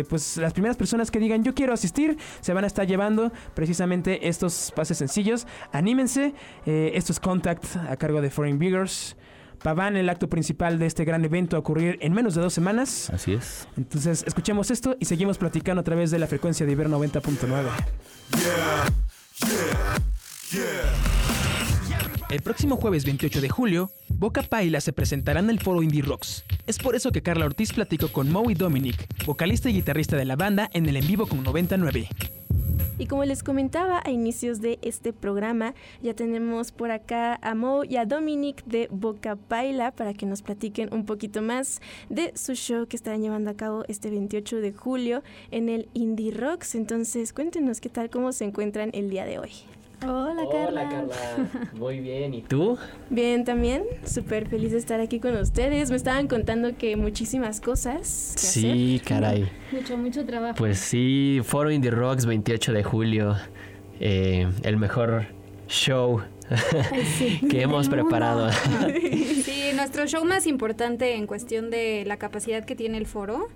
eh, 0.00 0.04
pues 0.08 0.36
las 0.36 0.52
primeras 0.52 0.76
personas 0.76 1.10
que 1.10 1.18
digan 1.18 1.44
yo 1.44 1.54
quiero 1.54 1.72
asistir, 1.72 2.18
se 2.40 2.52
van 2.52 2.64
a 2.64 2.66
estar 2.66 2.86
llevando 2.86 3.32
precisamente 3.54 4.28
estos 4.28 4.72
pases 4.74 4.98
sencillos. 4.98 5.46
Anímense. 5.72 6.34
eh, 6.66 6.92
esto 6.94 7.12
es 7.12 7.20
Contact 7.20 7.76
a 7.88 7.96
cargo 7.96 8.20
de 8.20 8.28
Foreign 8.28 8.58
Vigors. 8.58 9.16
Pavan, 9.62 9.96
el 9.96 10.08
acto 10.08 10.28
principal 10.28 10.78
de 10.78 10.86
este 10.86 11.04
gran 11.04 11.24
evento 11.24 11.56
a 11.56 11.60
ocurrir 11.60 11.98
en 12.00 12.12
menos 12.12 12.34
de 12.34 12.40
dos 12.40 12.52
semanas. 12.52 13.10
Así 13.10 13.32
es. 13.32 13.68
Entonces, 13.76 14.24
escuchemos 14.26 14.70
esto 14.70 14.96
y 14.98 15.04
seguimos 15.04 15.38
platicando 15.38 15.80
a 15.80 15.84
través 15.84 16.10
de 16.10 16.18
la 16.18 16.26
frecuencia 16.26 16.66
de 16.66 16.72
Iber 16.72 16.88
90.9. 16.88 17.68
El 22.30 22.40
próximo 22.40 22.76
jueves 22.76 23.04
28 23.04 23.40
de 23.40 23.48
julio, 23.48 23.90
Boca 24.08 24.42
Paila 24.42 24.80
se 24.80 24.92
presentará 24.92 25.40
en 25.40 25.50
el 25.50 25.60
foro 25.60 25.82
Indie 25.82 26.02
Rocks. 26.02 26.44
Es 26.66 26.78
por 26.78 26.96
eso 26.96 27.12
que 27.12 27.22
Carla 27.22 27.44
Ortiz 27.44 27.72
platicó 27.72 28.08
con 28.08 28.32
Moe 28.32 28.54
Dominic, 28.54 29.06
vocalista 29.26 29.68
y 29.68 29.74
guitarrista 29.74 30.16
de 30.16 30.24
la 30.24 30.34
banda, 30.34 30.70
en 30.72 30.86
el 30.86 30.96
en 30.96 31.06
vivo 31.06 31.26
con 31.26 31.42
99. 31.44 32.08
Y 32.98 33.06
como 33.06 33.24
les 33.24 33.42
comentaba 33.42 34.02
a 34.04 34.10
inicios 34.10 34.60
de 34.60 34.78
este 34.82 35.12
programa, 35.12 35.74
ya 36.02 36.14
tenemos 36.14 36.72
por 36.72 36.90
acá 36.90 37.38
a 37.42 37.54
Mo 37.54 37.84
y 37.84 37.96
a 37.96 38.06
Dominic 38.06 38.64
de 38.64 38.88
Boca 38.90 39.36
Baila 39.48 39.90
para 39.90 40.14
que 40.14 40.26
nos 40.26 40.42
platiquen 40.42 40.92
un 40.92 41.04
poquito 41.04 41.42
más 41.42 41.80
de 42.08 42.32
su 42.36 42.54
show 42.54 42.86
que 42.86 42.96
estarán 42.96 43.22
llevando 43.22 43.50
a 43.50 43.54
cabo 43.54 43.84
este 43.88 44.10
28 44.10 44.60
de 44.60 44.72
julio 44.72 45.22
en 45.50 45.68
el 45.68 45.88
Indie 45.94 46.32
Rocks. 46.32 46.74
Entonces, 46.74 47.32
cuéntenos 47.32 47.80
qué 47.80 47.88
tal, 47.88 48.10
cómo 48.10 48.32
se 48.32 48.44
encuentran 48.44 48.90
el 48.92 49.10
día 49.10 49.24
de 49.24 49.38
hoy. 49.38 49.50
Hola, 50.04 50.42
Carla. 50.50 50.68
Hola 50.68 50.88
Carla, 50.88 51.70
muy 51.74 52.00
bien. 52.00 52.34
¿Y 52.34 52.42
tú? 52.42 52.76
Bien, 53.10 53.44
también, 53.44 53.84
súper 54.04 54.48
feliz 54.48 54.72
de 54.72 54.78
estar 54.78 55.00
aquí 55.00 55.20
con 55.20 55.36
ustedes. 55.36 55.90
Me 55.90 55.96
estaban 55.96 56.26
contando 56.28 56.76
que 56.76 56.96
muchísimas 56.96 57.60
cosas. 57.60 58.32
Que 58.34 58.40
Sí, 58.46 59.02
caray. 59.06 59.48
Mucho, 59.70 59.96
mucho 59.96 60.24
trabajo. 60.26 60.54
Pues 60.56 60.78
sí, 60.78 61.40
Foro 61.44 61.70
Indie 61.70 61.90
Rocks 61.90 62.26
28 62.26 62.72
de 62.72 62.82
julio, 62.82 63.36
eh, 64.00 64.48
el 64.64 64.76
mejor 64.76 65.26
show 65.68 66.20
que 67.50 67.62
hemos 67.62 67.88
preparado. 67.88 68.50
Sí, 68.52 69.70
nuestro 69.74 70.06
show 70.06 70.24
más 70.24 70.46
importante 70.46 71.14
en 71.14 71.26
cuestión 71.26 71.70
de 71.70 72.04
la 72.06 72.16
capacidad 72.16 72.64
que 72.64 72.74
tiene 72.74 72.98
el 72.98 73.06
foro, 73.06 73.48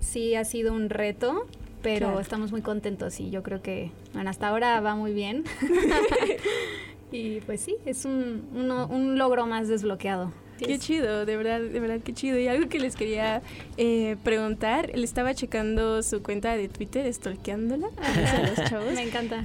sí 0.00 0.34
ha 0.34 0.44
sido 0.44 0.72
un 0.72 0.90
reto, 0.90 1.46
pero 1.84 2.06
Claro. 2.06 2.20
estamos 2.20 2.50
muy 2.50 2.62
contentos 2.62 3.20
y 3.20 3.30
yo 3.30 3.42
creo 3.44 3.62
que, 3.62 3.92
bueno, 4.14 4.28
hasta 4.30 4.48
ahora 4.48 4.80
va 4.80 4.96
muy 4.96 5.12
bien. 5.12 5.44
y 7.12 7.40
pues 7.42 7.60
sí, 7.60 7.76
es 7.86 8.04
un, 8.04 8.48
uno- 8.54 8.88
un 8.88 9.16
logro 9.18 9.46
más 9.46 9.68
desbloqueado. 9.68 10.32
Qué 10.58 10.78
chido, 10.78 11.26
de 11.26 11.36
verdad, 11.36 11.60
de 11.60 11.80
verdad, 11.80 12.00
qué 12.04 12.12
chido. 12.12 12.38
Y 12.38 12.46
algo 12.48 12.68
que 12.68 12.78
les 12.78 12.96
quería 12.96 13.42
eh, 13.76 14.16
preguntar, 14.22 14.90
le 14.94 15.04
estaba 15.04 15.34
checando 15.34 16.02
su 16.02 16.22
cuenta 16.22 16.56
de 16.56 16.68
Twitter, 16.68 17.12
stalkeándola 17.12 17.88
a 17.96 18.46
los 18.48 18.64
chavos. 18.70 18.92
Me 18.92 19.02
encanta. 19.02 19.44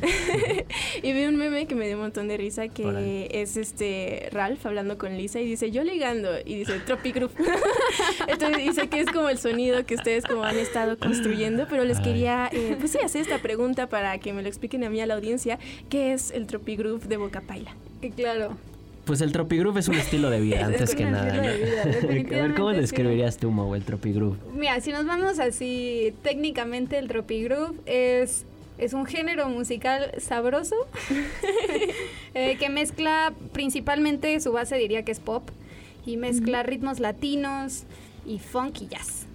y 1.04 1.14
vi 1.14 1.26
un 1.26 1.36
meme 1.36 1.68
que 1.68 1.76
me 1.76 1.88
dio 1.88 1.96
un 1.96 2.04
montón 2.04 2.28
de 2.28 2.38
risa 2.38 2.68
que 2.68 3.30
es 3.32 3.58
este 3.58 4.30
Ralph 4.32 4.66
hablando 4.66 4.98
con 4.98 5.18
Lisa 5.18 5.40
y 5.40 5.46
dice 5.46 5.72
yo 5.72 5.84
ligando 5.84 6.30
y 6.46 6.56
dice 6.56 6.80
Tropic 6.86 7.16
Group. 7.16 7.32
Entonces 8.28 8.58
dice 8.58 8.88
que 8.88 9.02
es 9.02 9.08
como 9.08 9.30
el 9.30 9.38
sonido 9.38 9.86
que 9.86 9.96
ustedes 9.96 10.26
como 10.26 10.44
han 10.44 10.58
estado 10.58 10.98
construyendo, 10.98 11.68
pero 11.70 11.84
les 11.84 11.98
Ay. 11.98 12.04
quería 12.04 12.50
eh, 12.52 12.76
pues 12.80 12.92
sí 12.92 13.00
hacer 13.04 13.22
esta 13.22 13.40
pregunta 13.40 13.88
para 13.88 14.18
que 14.20 14.34
me 14.34 14.42
lo 14.42 14.48
expliquen 14.48 14.84
a 14.84 14.90
mí 14.90 15.02
a 15.02 15.06
la 15.06 15.16
audiencia, 15.16 15.60
¿qué 15.90 16.14
es 16.14 16.32
el 16.32 16.48
Tropic 16.48 16.80
Group 16.80 17.08
de 17.08 17.18
Boca 17.18 17.42
Paila? 17.42 17.76
claro. 18.16 18.56
Pues 19.10 19.22
el 19.22 19.32
Tropigroove 19.32 19.80
es 19.80 19.88
un 19.88 19.96
estilo 19.96 20.30
de 20.30 20.40
vida, 20.40 20.58
Es 20.60 20.66
antes 20.68 20.92
un 20.92 20.96
que 20.98 21.06
nada. 21.06 21.34
¿no? 21.34 21.42
vida, 21.42 21.82
A 21.84 21.88
ver, 21.88 22.54
¿cómo 22.54 22.70
definitivamente 22.70 22.76
sí. 22.76 22.82
describirías 22.82 23.38
tú, 23.38 23.50
Mo, 23.50 23.76
el 23.76 23.84
Tropigroove? 23.84 24.38
Mira, 24.54 24.80
si 24.82 24.92
nos 24.92 25.08
vamos 25.08 25.40
así, 25.40 26.14
técnicamente 26.22 27.00
el 27.00 27.08
Tropigroove 27.08 27.76
es, 27.88 28.46
es 28.78 28.94
un 28.94 29.08
género 29.08 29.50
musical 29.50 30.12
sabroso 30.20 30.76
eh, 32.36 32.58
que 32.60 32.70
mezcla 32.70 33.34
principalmente, 33.52 34.40
su 34.42 34.52
base 34.52 34.76
diría 34.76 35.04
que 35.04 35.12
es 35.12 35.20
pop, 35.20 35.50
y 36.06 36.18
mezcla 36.18 36.62
ritmos 36.62 37.00
latinos 37.00 37.86
y 38.30 38.40
funk 38.40 38.84
y 38.84 38.88
jazz. 38.88 39.26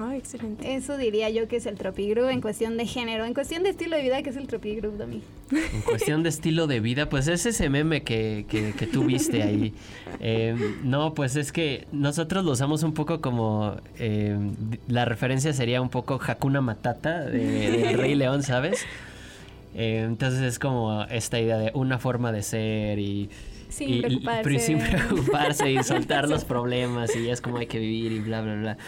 Ay, 0.00 0.18
excelente. 0.18 0.74
Eso 0.74 0.96
diría 0.96 1.30
yo 1.30 1.48
que 1.48 1.56
es 1.56 1.66
el 1.66 1.76
Tropigroove 1.76 2.32
en 2.32 2.40
cuestión 2.40 2.76
de 2.76 2.86
género, 2.86 3.24
en 3.24 3.32
cuestión 3.34 3.62
de 3.62 3.70
estilo 3.70 3.96
de 3.96 4.02
vida 4.02 4.22
que 4.22 4.30
es 4.30 4.36
el 4.36 4.46
Tropigroove, 4.46 4.98
Domi. 4.98 5.22
En 5.50 5.80
cuestión 5.82 6.22
de 6.22 6.28
estilo 6.28 6.66
de 6.66 6.80
vida, 6.80 7.08
pues 7.08 7.28
es 7.28 7.46
ese 7.46 7.70
meme 7.70 8.02
que, 8.02 8.44
que, 8.48 8.72
que 8.72 8.86
tú 8.86 9.04
viste 9.04 9.42
ahí. 9.42 9.72
Eh, 10.20 10.54
no, 10.84 11.14
pues 11.14 11.36
es 11.36 11.50
que 11.50 11.86
nosotros 11.92 12.44
lo 12.44 12.52
usamos 12.52 12.82
un 12.82 12.92
poco 12.92 13.20
como... 13.20 13.76
eh, 13.98 14.38
la 14.86 15.04
referencia 15.04 15.52
sería 15.52 15.80
un 15.80 15.88
poco 15.88 16.20
Hakuna 16.24 16.60
Matata 16.60 17.24
de, 17.24 17.70
de 17.70 17.96
Rey 17.96 18.14
León, 18.14 18.42
¿sabes? 18.42 18.84
Eh, 19.74 20.04
entonces 20.06 20.42
es 20.42 20.58
como 20.58 21.04
esta 21.04 21.40
idea 21.40 21.56
de 21.56 21.70
una 21.74 21.98
forma 21.98 22.32
de 22.32 22.42
ser 22.42 22.98
y... 22.98 23.30
Sin 23.68 23.94
y- 23.94 24.00
preocuparse. 24.02 24.42
pero 24.44 24.58
sin 24.60 24.78
preocuparse 25.08 25.70
y 25.72 25.82
soltar 25.82 26.28
los 26.30 26.44
problemas 26.44 27.14
y 27.16 27.28
es 27.28 27.40
como 27.40 27.58
hay 27.58 27.66
que 27.66 27.78
vivir 27.78 28.12
y 28.12 28.18
bla, 28.20 28.40
bla, 28.42 28.54
bla. 28.54 28.78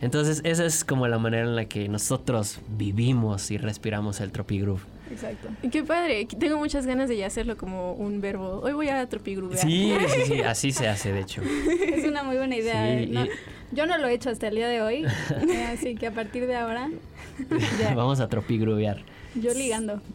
Entonces 0.00 0.40
esa 0.44 0.64
es 0.64 0.84
como 0.84 1.08
la 1.08 1.18
manera 1.18 1.44
en 1.44 1.56
la 1.56 1.64
que 1.64 1.88
nosotros 1.88 2.60
vivimos 2.76 3.50
y 3.50 3.58
respiramos 3.58 4.20
el 4.20 4.30
Tropigroove. 4.32 4.82
Exacto. 5.10 5.48
Qué 5.72 5.82
padre, 5.82 6.26
tengo 6.38 6.58
muchas 6.58 6.84
ganas 6.86 7.08
de 7.08 7.16
ya 7.16 7.26
hacerlo 7.26 7.56
como 7.56 7.94
un 7.94 8.20
verbo. 8.20 8.60
Hoy 8.62 8.72
voy 8.74 8.88
a 8.88 9.08
tropigrubear. 9.08 9.58
Sí, 9.58 9.94
sí, 10.08 10.20
sí, 10.26 10.40
así 10.46 10.70
se 10.72 10.86
hace 10.86 11.12
de 11.12 11.20
hecho. 11.20 11.40
Es 11.42 12.04
una 12.04 12.22
muy 12.22 12.36
buena 12.36 12.56
idea. 12.56 12.74
Sí, 12.96 13.04
eh, 13.04 13.08
no- 13.10 13.24
y- 13.24 13.30
yo 13.72 13.86
no 13.86 13.98
lo 13.98 14.08
he 14.08 14.14
hecho 14.14 14.30
hasta 14.30 14.48
el 14.48 14.54
día 14.56 14.68
de 14.68 14.82
hoy, 14.82 15.04
eh, 15.48 15.64
así 15.72 15.94
que 15.94 16.06
a 16.06 16.12
partir 16.12 16.46
de 16.46 16.56
ahora, 16.56 16.90
ya, 17.80 17.94
Vamos 17.94 18.20
a 18.20 18.28
tropigrubear. 18.28 19.02
yo 19.34 19.52
ligando. 19.54 20.00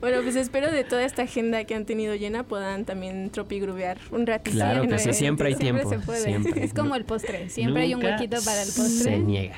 Bueno, 0.00 0.20
pues 0.22 0.36
espero 0.36 0.70
de 0.70 0.84
toda 0.84 1.04
esta 1.06 1.22
agenda 1.22 1.64
que 1.64 1.74
han 1.74 1.86
tenido 1.86 2.14
llena 2.14 2.42
puedan 2.42 2.84
también 2.84 3.30
tropigrubear 3.30 3.96
un 4.10 4.26
ratito. 4.26 4.54
Claro 4.56 4.82
que 4.82 4.98
sí, 4.98 5.04
Siempre. 5.14 5.14
siempre 5.14 5.48
hay 5.48 5.54
tiempo. 5.54 5.88
se 5.88 5.98
puede. 6.00 6.24
Siempre. 6.24 6.62
Es 6.62 6.74
como 6.74 6.94
el 6.96 7.06
postre, 7.06 7.48
siempre 7.48 7.84
hay 7.84 7.94
un 7.94 8.04
huequito 8.04 8.36
para 8.44 8.60
el 8.60 8.68
postre. 8.68 9.12
Se 9.12 9.18
niega. 9.20 9.56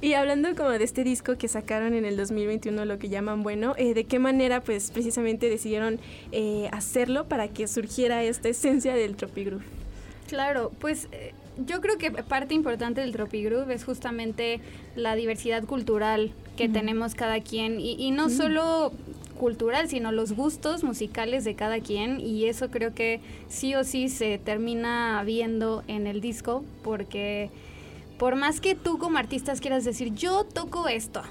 Y 0.00 0.14
hablando 0.14 0.54
como 0.54 0.70
de 0.70 0.84
este 0.84 1.02
disco 1.02 1.36
que 1.36 1.48
sacaron 1.48 1.92
en 1.94 2.04
el 2.04 2.16
2021, 2.16 2.84
lo 2.84 2.98
que 2.98 3.08
llaman 3.08 3.42
bueno, 3.42 3.74
eh, 3.78 3.94
¿de 3.94 4.04
qué 4.04 4.18
manera 4.18 4.60
pues 4.60 4.90
precisamente 4.92 5.48
decidieron 5.48 5.98
eh, 6.30 6.68
hacerlo 6.72 7.26
para 7.26 7.48
que 7.48 7.66
surgiera 7.66 8.22
esta 8.22 8.48
esencia 8.48 8.94
del 8.94 9.16
Tropigroove? 9.16 9.64
Claro, 10.28 10.70
pues 10.78 11.08
eh, 11.10 11.32
yo 11.66 11.80
creo 11.80 11.96
que 11.96 12.10
parte 12.10 12.54
importante 12.54 13.00
del 13.00 13.12
Tropigroove 13.12 13.72
es 13.72 13.84
justamente 13.84 14.60
la 14.94 15.14
diversidad 15.14 15.64
cultural 15.64 16.32
que 16.56 16.68
tenemos 16.68 17.14
cada 17.14 17.40
quien 17.40 17.80
y, 17.80 17.92
y 17.92 18.10
no 18.10 18.28
solo 18.28 18.92
cultural, 19.38 19.88
sino 19.88 20.12
los 20.12 20.32
gustos 20.32 20.84
musicales 20.84 21.44
de 21.44 21.54
cada 21.54 21.80
quien 21.80 22.20
y 22.20 22.44
eso 22.44 22.70
creo 22.70 22.94
que 22.94 23.20
sí 23.48 23.74
o 23.74 23.84
sí 23.84 24.10
se 24.10 24.36
termina 24.38 25.22
viendo 25.24 25.82
en 25.86 26.06
el 26.06 26.20
disco 26.20 26.62
porque 26.82 27.50
por 28.18 28.36
más 28.36 28.60
que 28.60 28.74
tú 28.74 28.98
como 28.98 29.16
artistas 29.16 29.60
quieras 29.60 29.84
decir 29.84 30.12
yo 30.12 30.44
toco 30.44 30.88
esto, 30.88 31.22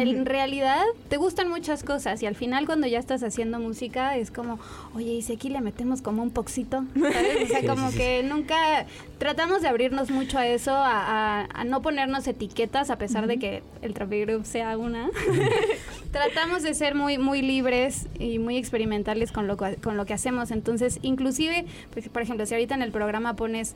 en 0.00 0.24
realidad 0.26 0.82
te 1.08 1.16
gustan 1.16 1.48
muchas 1.48 1.82
cosas 1.84 2.22
y 2.22 2.26
al 2.26 2.34
final 2.34 2.66
cuando 2.66 2.86
ya 2.86 2.98
estás 2.98 3.22
haciendo 3.22 3.58
música 3.58 4.16
es 4.16 4.30
como, 4.30 4.58
oye, 4.94 5.12
y 5.14 5.22
si 5.22 5.32
aquí 5.34 5.48
le 5.48 5.60
metemos 5.60 6.02
como 6.02 6.22
un 6.22 6.30
poxito, 6.30 6.84
¿sabes? 6.94 7.44
O 7.44 7.46
sea, 7.48 7.60
Sí, 7.60 7.66
como 7.66 7.86
sí, 7.88 7.92
sí. 7.92 7.98
que 7.98 8.22
nunca 8.22 8.86
tratamos 9.18 9.62
de 9.62 9.68
abrirnos 9.68 10.10
mucho 10.10 10.38
a 10.38 10.46
eso, 10.46 10.72
a, 10.72 11.40
a- 11.42 11.48
a 11.52 11.64
no 11.64 11.82
ponernos 11.82 12.26
etiquetas 12.26 12.90
a 12.90 12.98
pesar 12.98 13.26
de 13.26 13.38
que 13.38 13.62
el 13.82 13.94
Traffic 13.94 14.26
Group 14.26 14.44
sea 14.46 14.76
una. 14.78 15.10
tratamos 16.12 16.62
de 16.62 16.74
ser 16.74 16.94
muy 16.94 17.18
muy 17.18 17.42
libres 17.42 18.06
y 18.18 18.38
muy 18.38 18.56
experimentales 18.56 19.32
con 19.32 19.46
lo, 19.46 19.56
con 19.56 19.96
lo 19.96 20.06
que 20.06 20.14
hacemos. 20.14 20.50
Entonces, 20.50 20.98
inclusive, 21.02 21.66
pues, 21.92 22.08
por 22.08 22.22
ejemplo, 22.22 22.46
si 22.46 22.54
ahorita 22.54 22.74
en 22.74 22.82
el 22.82 22.90
programa 22.92 23.34
pones 23.36 23.74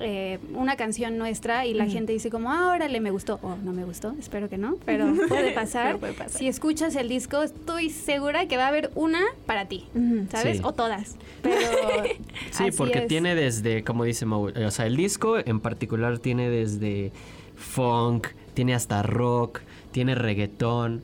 eh, 0.00 0.38
una 0.54 0.76
canción 0.76 1.16
nuestra 1.18 1.64
y 1.66 1.74
la 1.74 1.86
gente 1.86 2.12
dice 2.12 2.30
como, 2.30 2.50
ah, 2.52 2.70
órale, 2.70 3.00
me 3.00 3.10
gustó 3.10 3.38
o 3.42 3.56
no 3.56 3.72
me 3.72 3.84
gustó, 3.84 4.14
espero 4.18 4.48
que 4.48 4.58
no, 4.58 4.76
pero 4.84 5.06
puede 5.28 5.52
pasar. 5.52 5.86
Pero 5.86 5.98
puede 6.00 6.12
pasar. 6.12 6.38
Si 6.38 6.48
escuchas 6.48 6.94
el 6.96 7.08
disco, 7.08 7.42
estoy 7.42 7.90
segura 7.90 8.46
que 8.46 8.56
va 8.56 8.64
a 8.64 8.68
haber 8.68 8.90
una 8.94 9.20
para 9.46 9.66
ti, 9.66 9.86
¿sabes? 10.30 10.58
Sí. 10.58 10.62
O 10.64 10.72
todas. 10.72 11.16
Pero 11.42 11.58
Sí, 12.50 12.64
porque 12.76 13.00
es. 13.00 13.06
tiene 13.08 13.34
desde, 13.34 13.84
como 13.84 14.04
dice 14.04 14.26
Mau, 14.26 14.48
o 14.48 14.70
sea, 14.70 14.86
el 14.86 14.96
disco 14.96 15.38
en 15.38 15.60
particular 15.60 16.18
tiene 16.18 16.50
desde 16.50 17.12
funk, 17.56 18.28
tiene 18.54 18.74
hasta 18.74 19.02
rock, 19.02 19.60
tiene 19.92 20.14
reggaetón, 20.14 21.02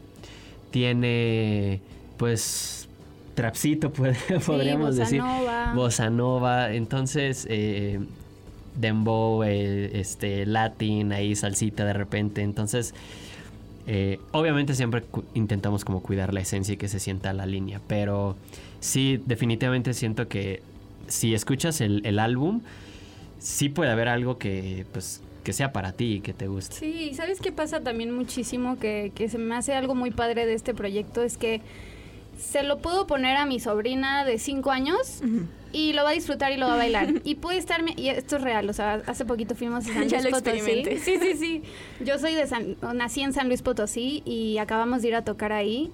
tiene 0.70 1.80
pues 2.16 2.88
trapcito, 3.34 3.92
podríamos 4.46 4.90
bossa 4.90 5.02
decir. 5.02 5.18
nova. 5.20 5.72
Bossa 5.74 6.10
nova. 6.10 6.72
Entonces, 6.72 7.46
eh, 7.48 8.00
dembow, 8.74 9.42
este, 9.44 10.46
latin, 10.46 11.12
ahí 11.12 11.34
salsita 11.34 11.84
de 11.84 11.92
repente. 11.92 12.42
Entonces, 12.42 12.94
eh, 13.86 14.20
obviamente 14.30 14.74
siempre 14.74 15.02
intentamos 15.34 15.84
como 15.84 16.02
cuidar 16.02 16.32
la 16.32 16.40
esencia 16.40 16.74
y 16.74 16.76
que 16.76 16.88
se 16.88 17.00
sienta 17.00 17.32
la 17.32 17.46
línea, 17.46 17.80
pero 17.88 18.36
sí, 18.80 19.20
definitivamente 19.26 19.92
siento 19.92 20.28
que 20.28 20.62
si 21.08 21.34
escuchas 21.34 21.80
el, 21.80 22.18
álbum, 22.18 22.60
sí 23.38 23.68
puede 23.68 23.90
haber 23.90 24.08
algo 24.08 24.38
que, 24.38 24.86
pues, 24.92 25.20
que 25.42 25.52
sea 25.52 25.72
para 25.72 25.92
ti 25.92 26.14
y 26.14 26.20
que 26.20 26.32
te 26.32 26.46
guste. 26.46 26.76
Sí, 26.76 27.12
¿sabes 27.14 27.40
qué 27.40 27.50
pasa 27.50 27.80
también 27.80 28.14
muchísimo? 28.14 28.78
Que, 28.78 29.10
que 29.14 29.28
se 29.28 29.38
me 29.38 29.56
hace 29.56 29.74
algo 29.74 29.96
muy 29.96 30.12
padre 30.12 30.46
de 30.46 30.54
este 30.54 30.74
proyecto, 30.74 31.22
es 31.22 31.36
que 31.36 31.60
se 32.38 32.62
lo 32.62 32.78
puedo 32.78 33.06
poner 33.06 33.36
a 33.36 33.46
mi 33.46 33.60
sobrina 33.60 34.24
de 34.24 34.38
5 34.38 34.70
años 34.70 35.22
y 35.72 35.92
lo 35.92 36.04
va 36.04 36.10
a 36.10 36.12
disfrutar 36.12 36.52
y 36.52 36.56
lo 36.56 36.66
va 36.66 36.74
a 36.74 36.76
bailar. 36.76 37.14
y 37.24 37.36
puede 37.36 37.58
estar, 37.58 37.80
y 37.96 38.08
esto 38.08 38.36
es 38.36 38.42
real, 38.42 38.68
o 38.68 38.72
sea, 38.72 39.02
hace 39.06 39.24
poquito 39.24 39.54
fuimos 39.54 39.88
a 39.88 39.92
San 39.92 40.08
Luis 40.10 40.26
Potosí. 40.28 40.84
Sí, 40.98 41.18
sí, 41.18 41.34
sí. 41.36 41.62
Yo 42.00 42.18
soy 42.18 42.34
de 42.34 42.46
San, 42.46 42.76
nací 42.94 43.22
en 43.22 43.32
San 43.32 43.48
Luis 43.48 43.62
Potosí 43.62 44.22
y 44.24 44.58
acabamos 44.58 45.02
de 45.02 45.08
ir 45.08 45.14
a 45.14 45.24
tocar 45.24 45.52
ahí. 45.52 45.90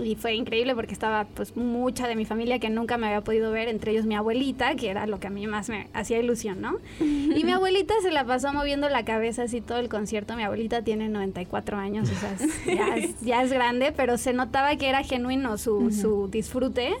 Y 0.00 0.14
fue 0.14 0.34
increíble 0.34 0.74
porque 0.74 0.92
estaba 0.92 1.24
pues 1.34 1.56
mucha 1.56 2.06
de 2.06 2.14
mi 2.14 2.24
familia 2.24 2.58
que 2.60 2.70
nunca 2.70 2.96
me 2.96 3.08
había 3.08 3.22
podido 3.22 3.50
ver, 3.50 3.68
entre 3.68 3.90
ellos 3.92 4.06
mi 4.06 4.14
abuelita, 4.14 4.76
que 4.76 4.88
era 4.88 5.06
lo 5.06 5.18
que 5.18 5.26
a 5.26 5.30
mí 5.30 5.46
más 5.48 5.68
me 5.68 5.88
hacía 5.92 6.18
ilusión, 6.18 6.60
¿no? 6.60 6.76
Y 7.00 7.42
mi 7.44 7.50
abuelita 7.52 7.94
se 8.02 8.10
la 8.10 8.24
pasó 8.24 8.52
moviendo 8.52 8.88
la 8.88 9.04
cabeza 9.04 9.42
así 9.44 9.60
todo 9.60 9.78
el 9.78 9.88
concierto. 9.88 10.36
Mi 10.36 10.42
abuelita 10.44 10.82
tiene 10.82 11.08
94 11.08 11.76
años, 11.76 12.08
o 12.10 12.14
sea, 12.14 12.32
es- 12.32 12.64
ya, 12.66 12.96
es, 12.96 13.20
ya 13.20 13.42
es 13.42 13.52
grande, 13.52 13.92
pero 13.96 14.16
se 14.18 14.32
notaba 14.32 14.76
que 14.76 14.88
era 14.88 15.02
genuino 15.02 15.58
su, 15.58 15.90
su 15.90 16.28
disfrute. 16.28 16.94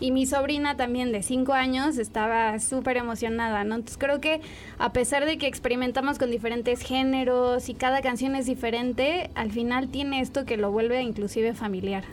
Y 0.00 0.10
mi 0.10 0.26
sobrina 0.26 0.76
también 0.76 1.12
de 1.12 1.22
5 1.22 1.52
años 1.52 1.98
estaba 1.98 2.58
súper 2.58 2.96
emocionada, 2.96 3.64
¿no? 3.64 3.76
Entonces 3.76 3.98
creo 3.98 4.20
que 4.20 4.40
a 4.78 4.92
pesar 4.92 5.24
de 5.24 5.38
que 5.38 5.46
experimentamos 5.46 6.18
con 6.18 6.30
diferentes 6.30 6.80
géneros 6.80 7.68
y 7.68 7.74
cada 7.74 8.02
canción 8.02 8.34
es 8.34 8.46
diferente, 8.46 9.30
al 9.34 9.50
final 9.50 9.88
tiene 9.88 10.20
esto 10.20 10.44
que 10.44 10.56
lo 10.56 10.70
vuelve 10.70 11.00
inclusive 11.02 11.54
familiar. 11.54 12.04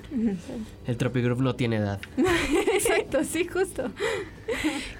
El 0.87 0.97
Tropigroup 0.97 1.41
no 1.41 1.55
tiene 1.55 1.77
edad. 1.77 1.99
Exacto, 2.73 3.23
sí, 3.23 3.45
justo. 3.45 3.91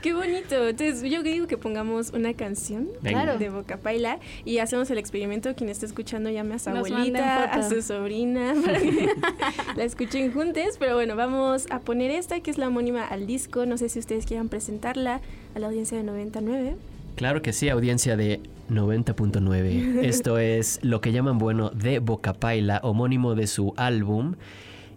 Qué 0.02 0.14
bonito. 0.14 0.68
Entonces, 0.68 1.04
yo 1.04 1.24
digo 1.24 1.48
que 1.48 1.58
pongamos 1.58 2.12
una 2.12 2.34
canción 2.34 2.90
Venga. 3.02 3.38
De 3.38 3.50
Boca 3.50 3.78
Paila 3.78 4.20
y 4.46 4.60
hacemos 4.60 4.90
el 4.92 4.98
experimento. 4.98 5.54
Quien 5.56 5.70
esté 5.70 5.86
escuchando 5.86 6.30
llame 6.30 6.56
a 6.56 6.60
su 6.60 6.70
Nos 6.70 6.90
abuelita, 6.90 7.44
a 7.46 7.70
su 7.70 7.82
sobrina, 7.82 8.56
para 8.64 8.80
que 8.80 9.10
la 9.76 9.84
escuchen 9.84 10.32
juntos. 10.34 10.78
Pero 10.80 10.96
bueno, 10.96 11.16
vamos 11.16 11.68
a 11.70 11.80
poner 11.80 12.12
esta 12.12 12.40
que 12.40 12.52
es 12.52 12.58
la 12.58 12.70
homónima 12.72 13.06
al 13.06 13.28
disco. 13.28 13.66
No 13.66 13.78
sé 13.78 13.90
si 13.90 14.00
ustedes 14.00 14.26
quieran 14.26 14.50
presentarla 14.50 15.22
a 15.56 15.60
la 15.60 15.68
audiencia 15.68 15.98
de 15.98 16.04
99. 16.04 16.76
Claro 17.16 17.42
que 17.42 17.54
sí, 17.54 17.70
audiencia 17.70 18.18
de 18.18 18.42
90.9. 18.70 20.00
Esto 20.04 20.38
es 20.38 20.80
lo 20.82 21.02
que 21.02 21.12
llaman 21.12 21.38
bueno 21.38 21.70
de 21.70 22.00
Boca 22.00 22.34
Paila, 22.34 22.80
homónimo 22.84 23.36
de 23.36 23.48
su 23.48 23.74
álbum. 23.78 24.36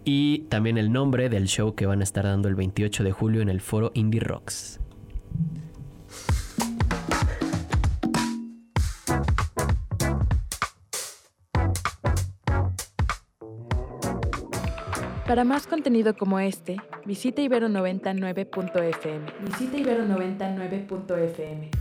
Y 0.03 0.39
también 0.49 0.77
el 0.77 0.91
nombre 0.91 1.29
del 1.29 1.47
show 1.47 1.75
que 1.75 1.85
van 1.85 2.01
a 2.01 2.03
estar 2.03 2.25
dando 2.25 2.47
el 2.47 2.55
28 2.55 3.03
de 3.03 3.11
julio 3.11 3.41
en 3.41 3.49
el 3.49 3.61
foro 3.61 3.91
Indie 3.95 4.21
Rocks. 4.21 4.79
Para 15.25 15.43
más 15.43 15.65
contenido 15.65 16.15
como 16.15 16.39
este, 16.39 16.77
visita 17.03 17.41
ibero99.fm. 17.41 19.25
Visita 19.43 19.77
ibero99.fm. 19.77 21.71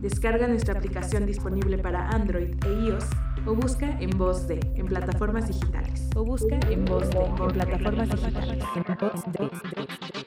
Descarga 0.00 0.46
nuestra 0.46 0.78
aplicación 0.78 1.26
disponible 1.26 1.76
para 1.78 2.08
Android 2.10 2.54
e 2.64 2.86
iOS 2.86 3.06
o 3.46 3.54
busca 3.54 3.98
en 4.00 4.10
voz 4.10 4.46
de 4.46 4.60
en 4.76 4.86
plataformas 4.86 5.48
digitales. 5.48 6.08
O 6.14 6.24
busca 6.24 6.60
en 6.70 6.84
voz 6.84 7.10
de 7.10 7.18
en 7.18 7.48
plataformas 7.48 8.08
digitales. 8.08 8.64
En 8.76 8.96
voz 9.00 9.24
de. 9.32 10.23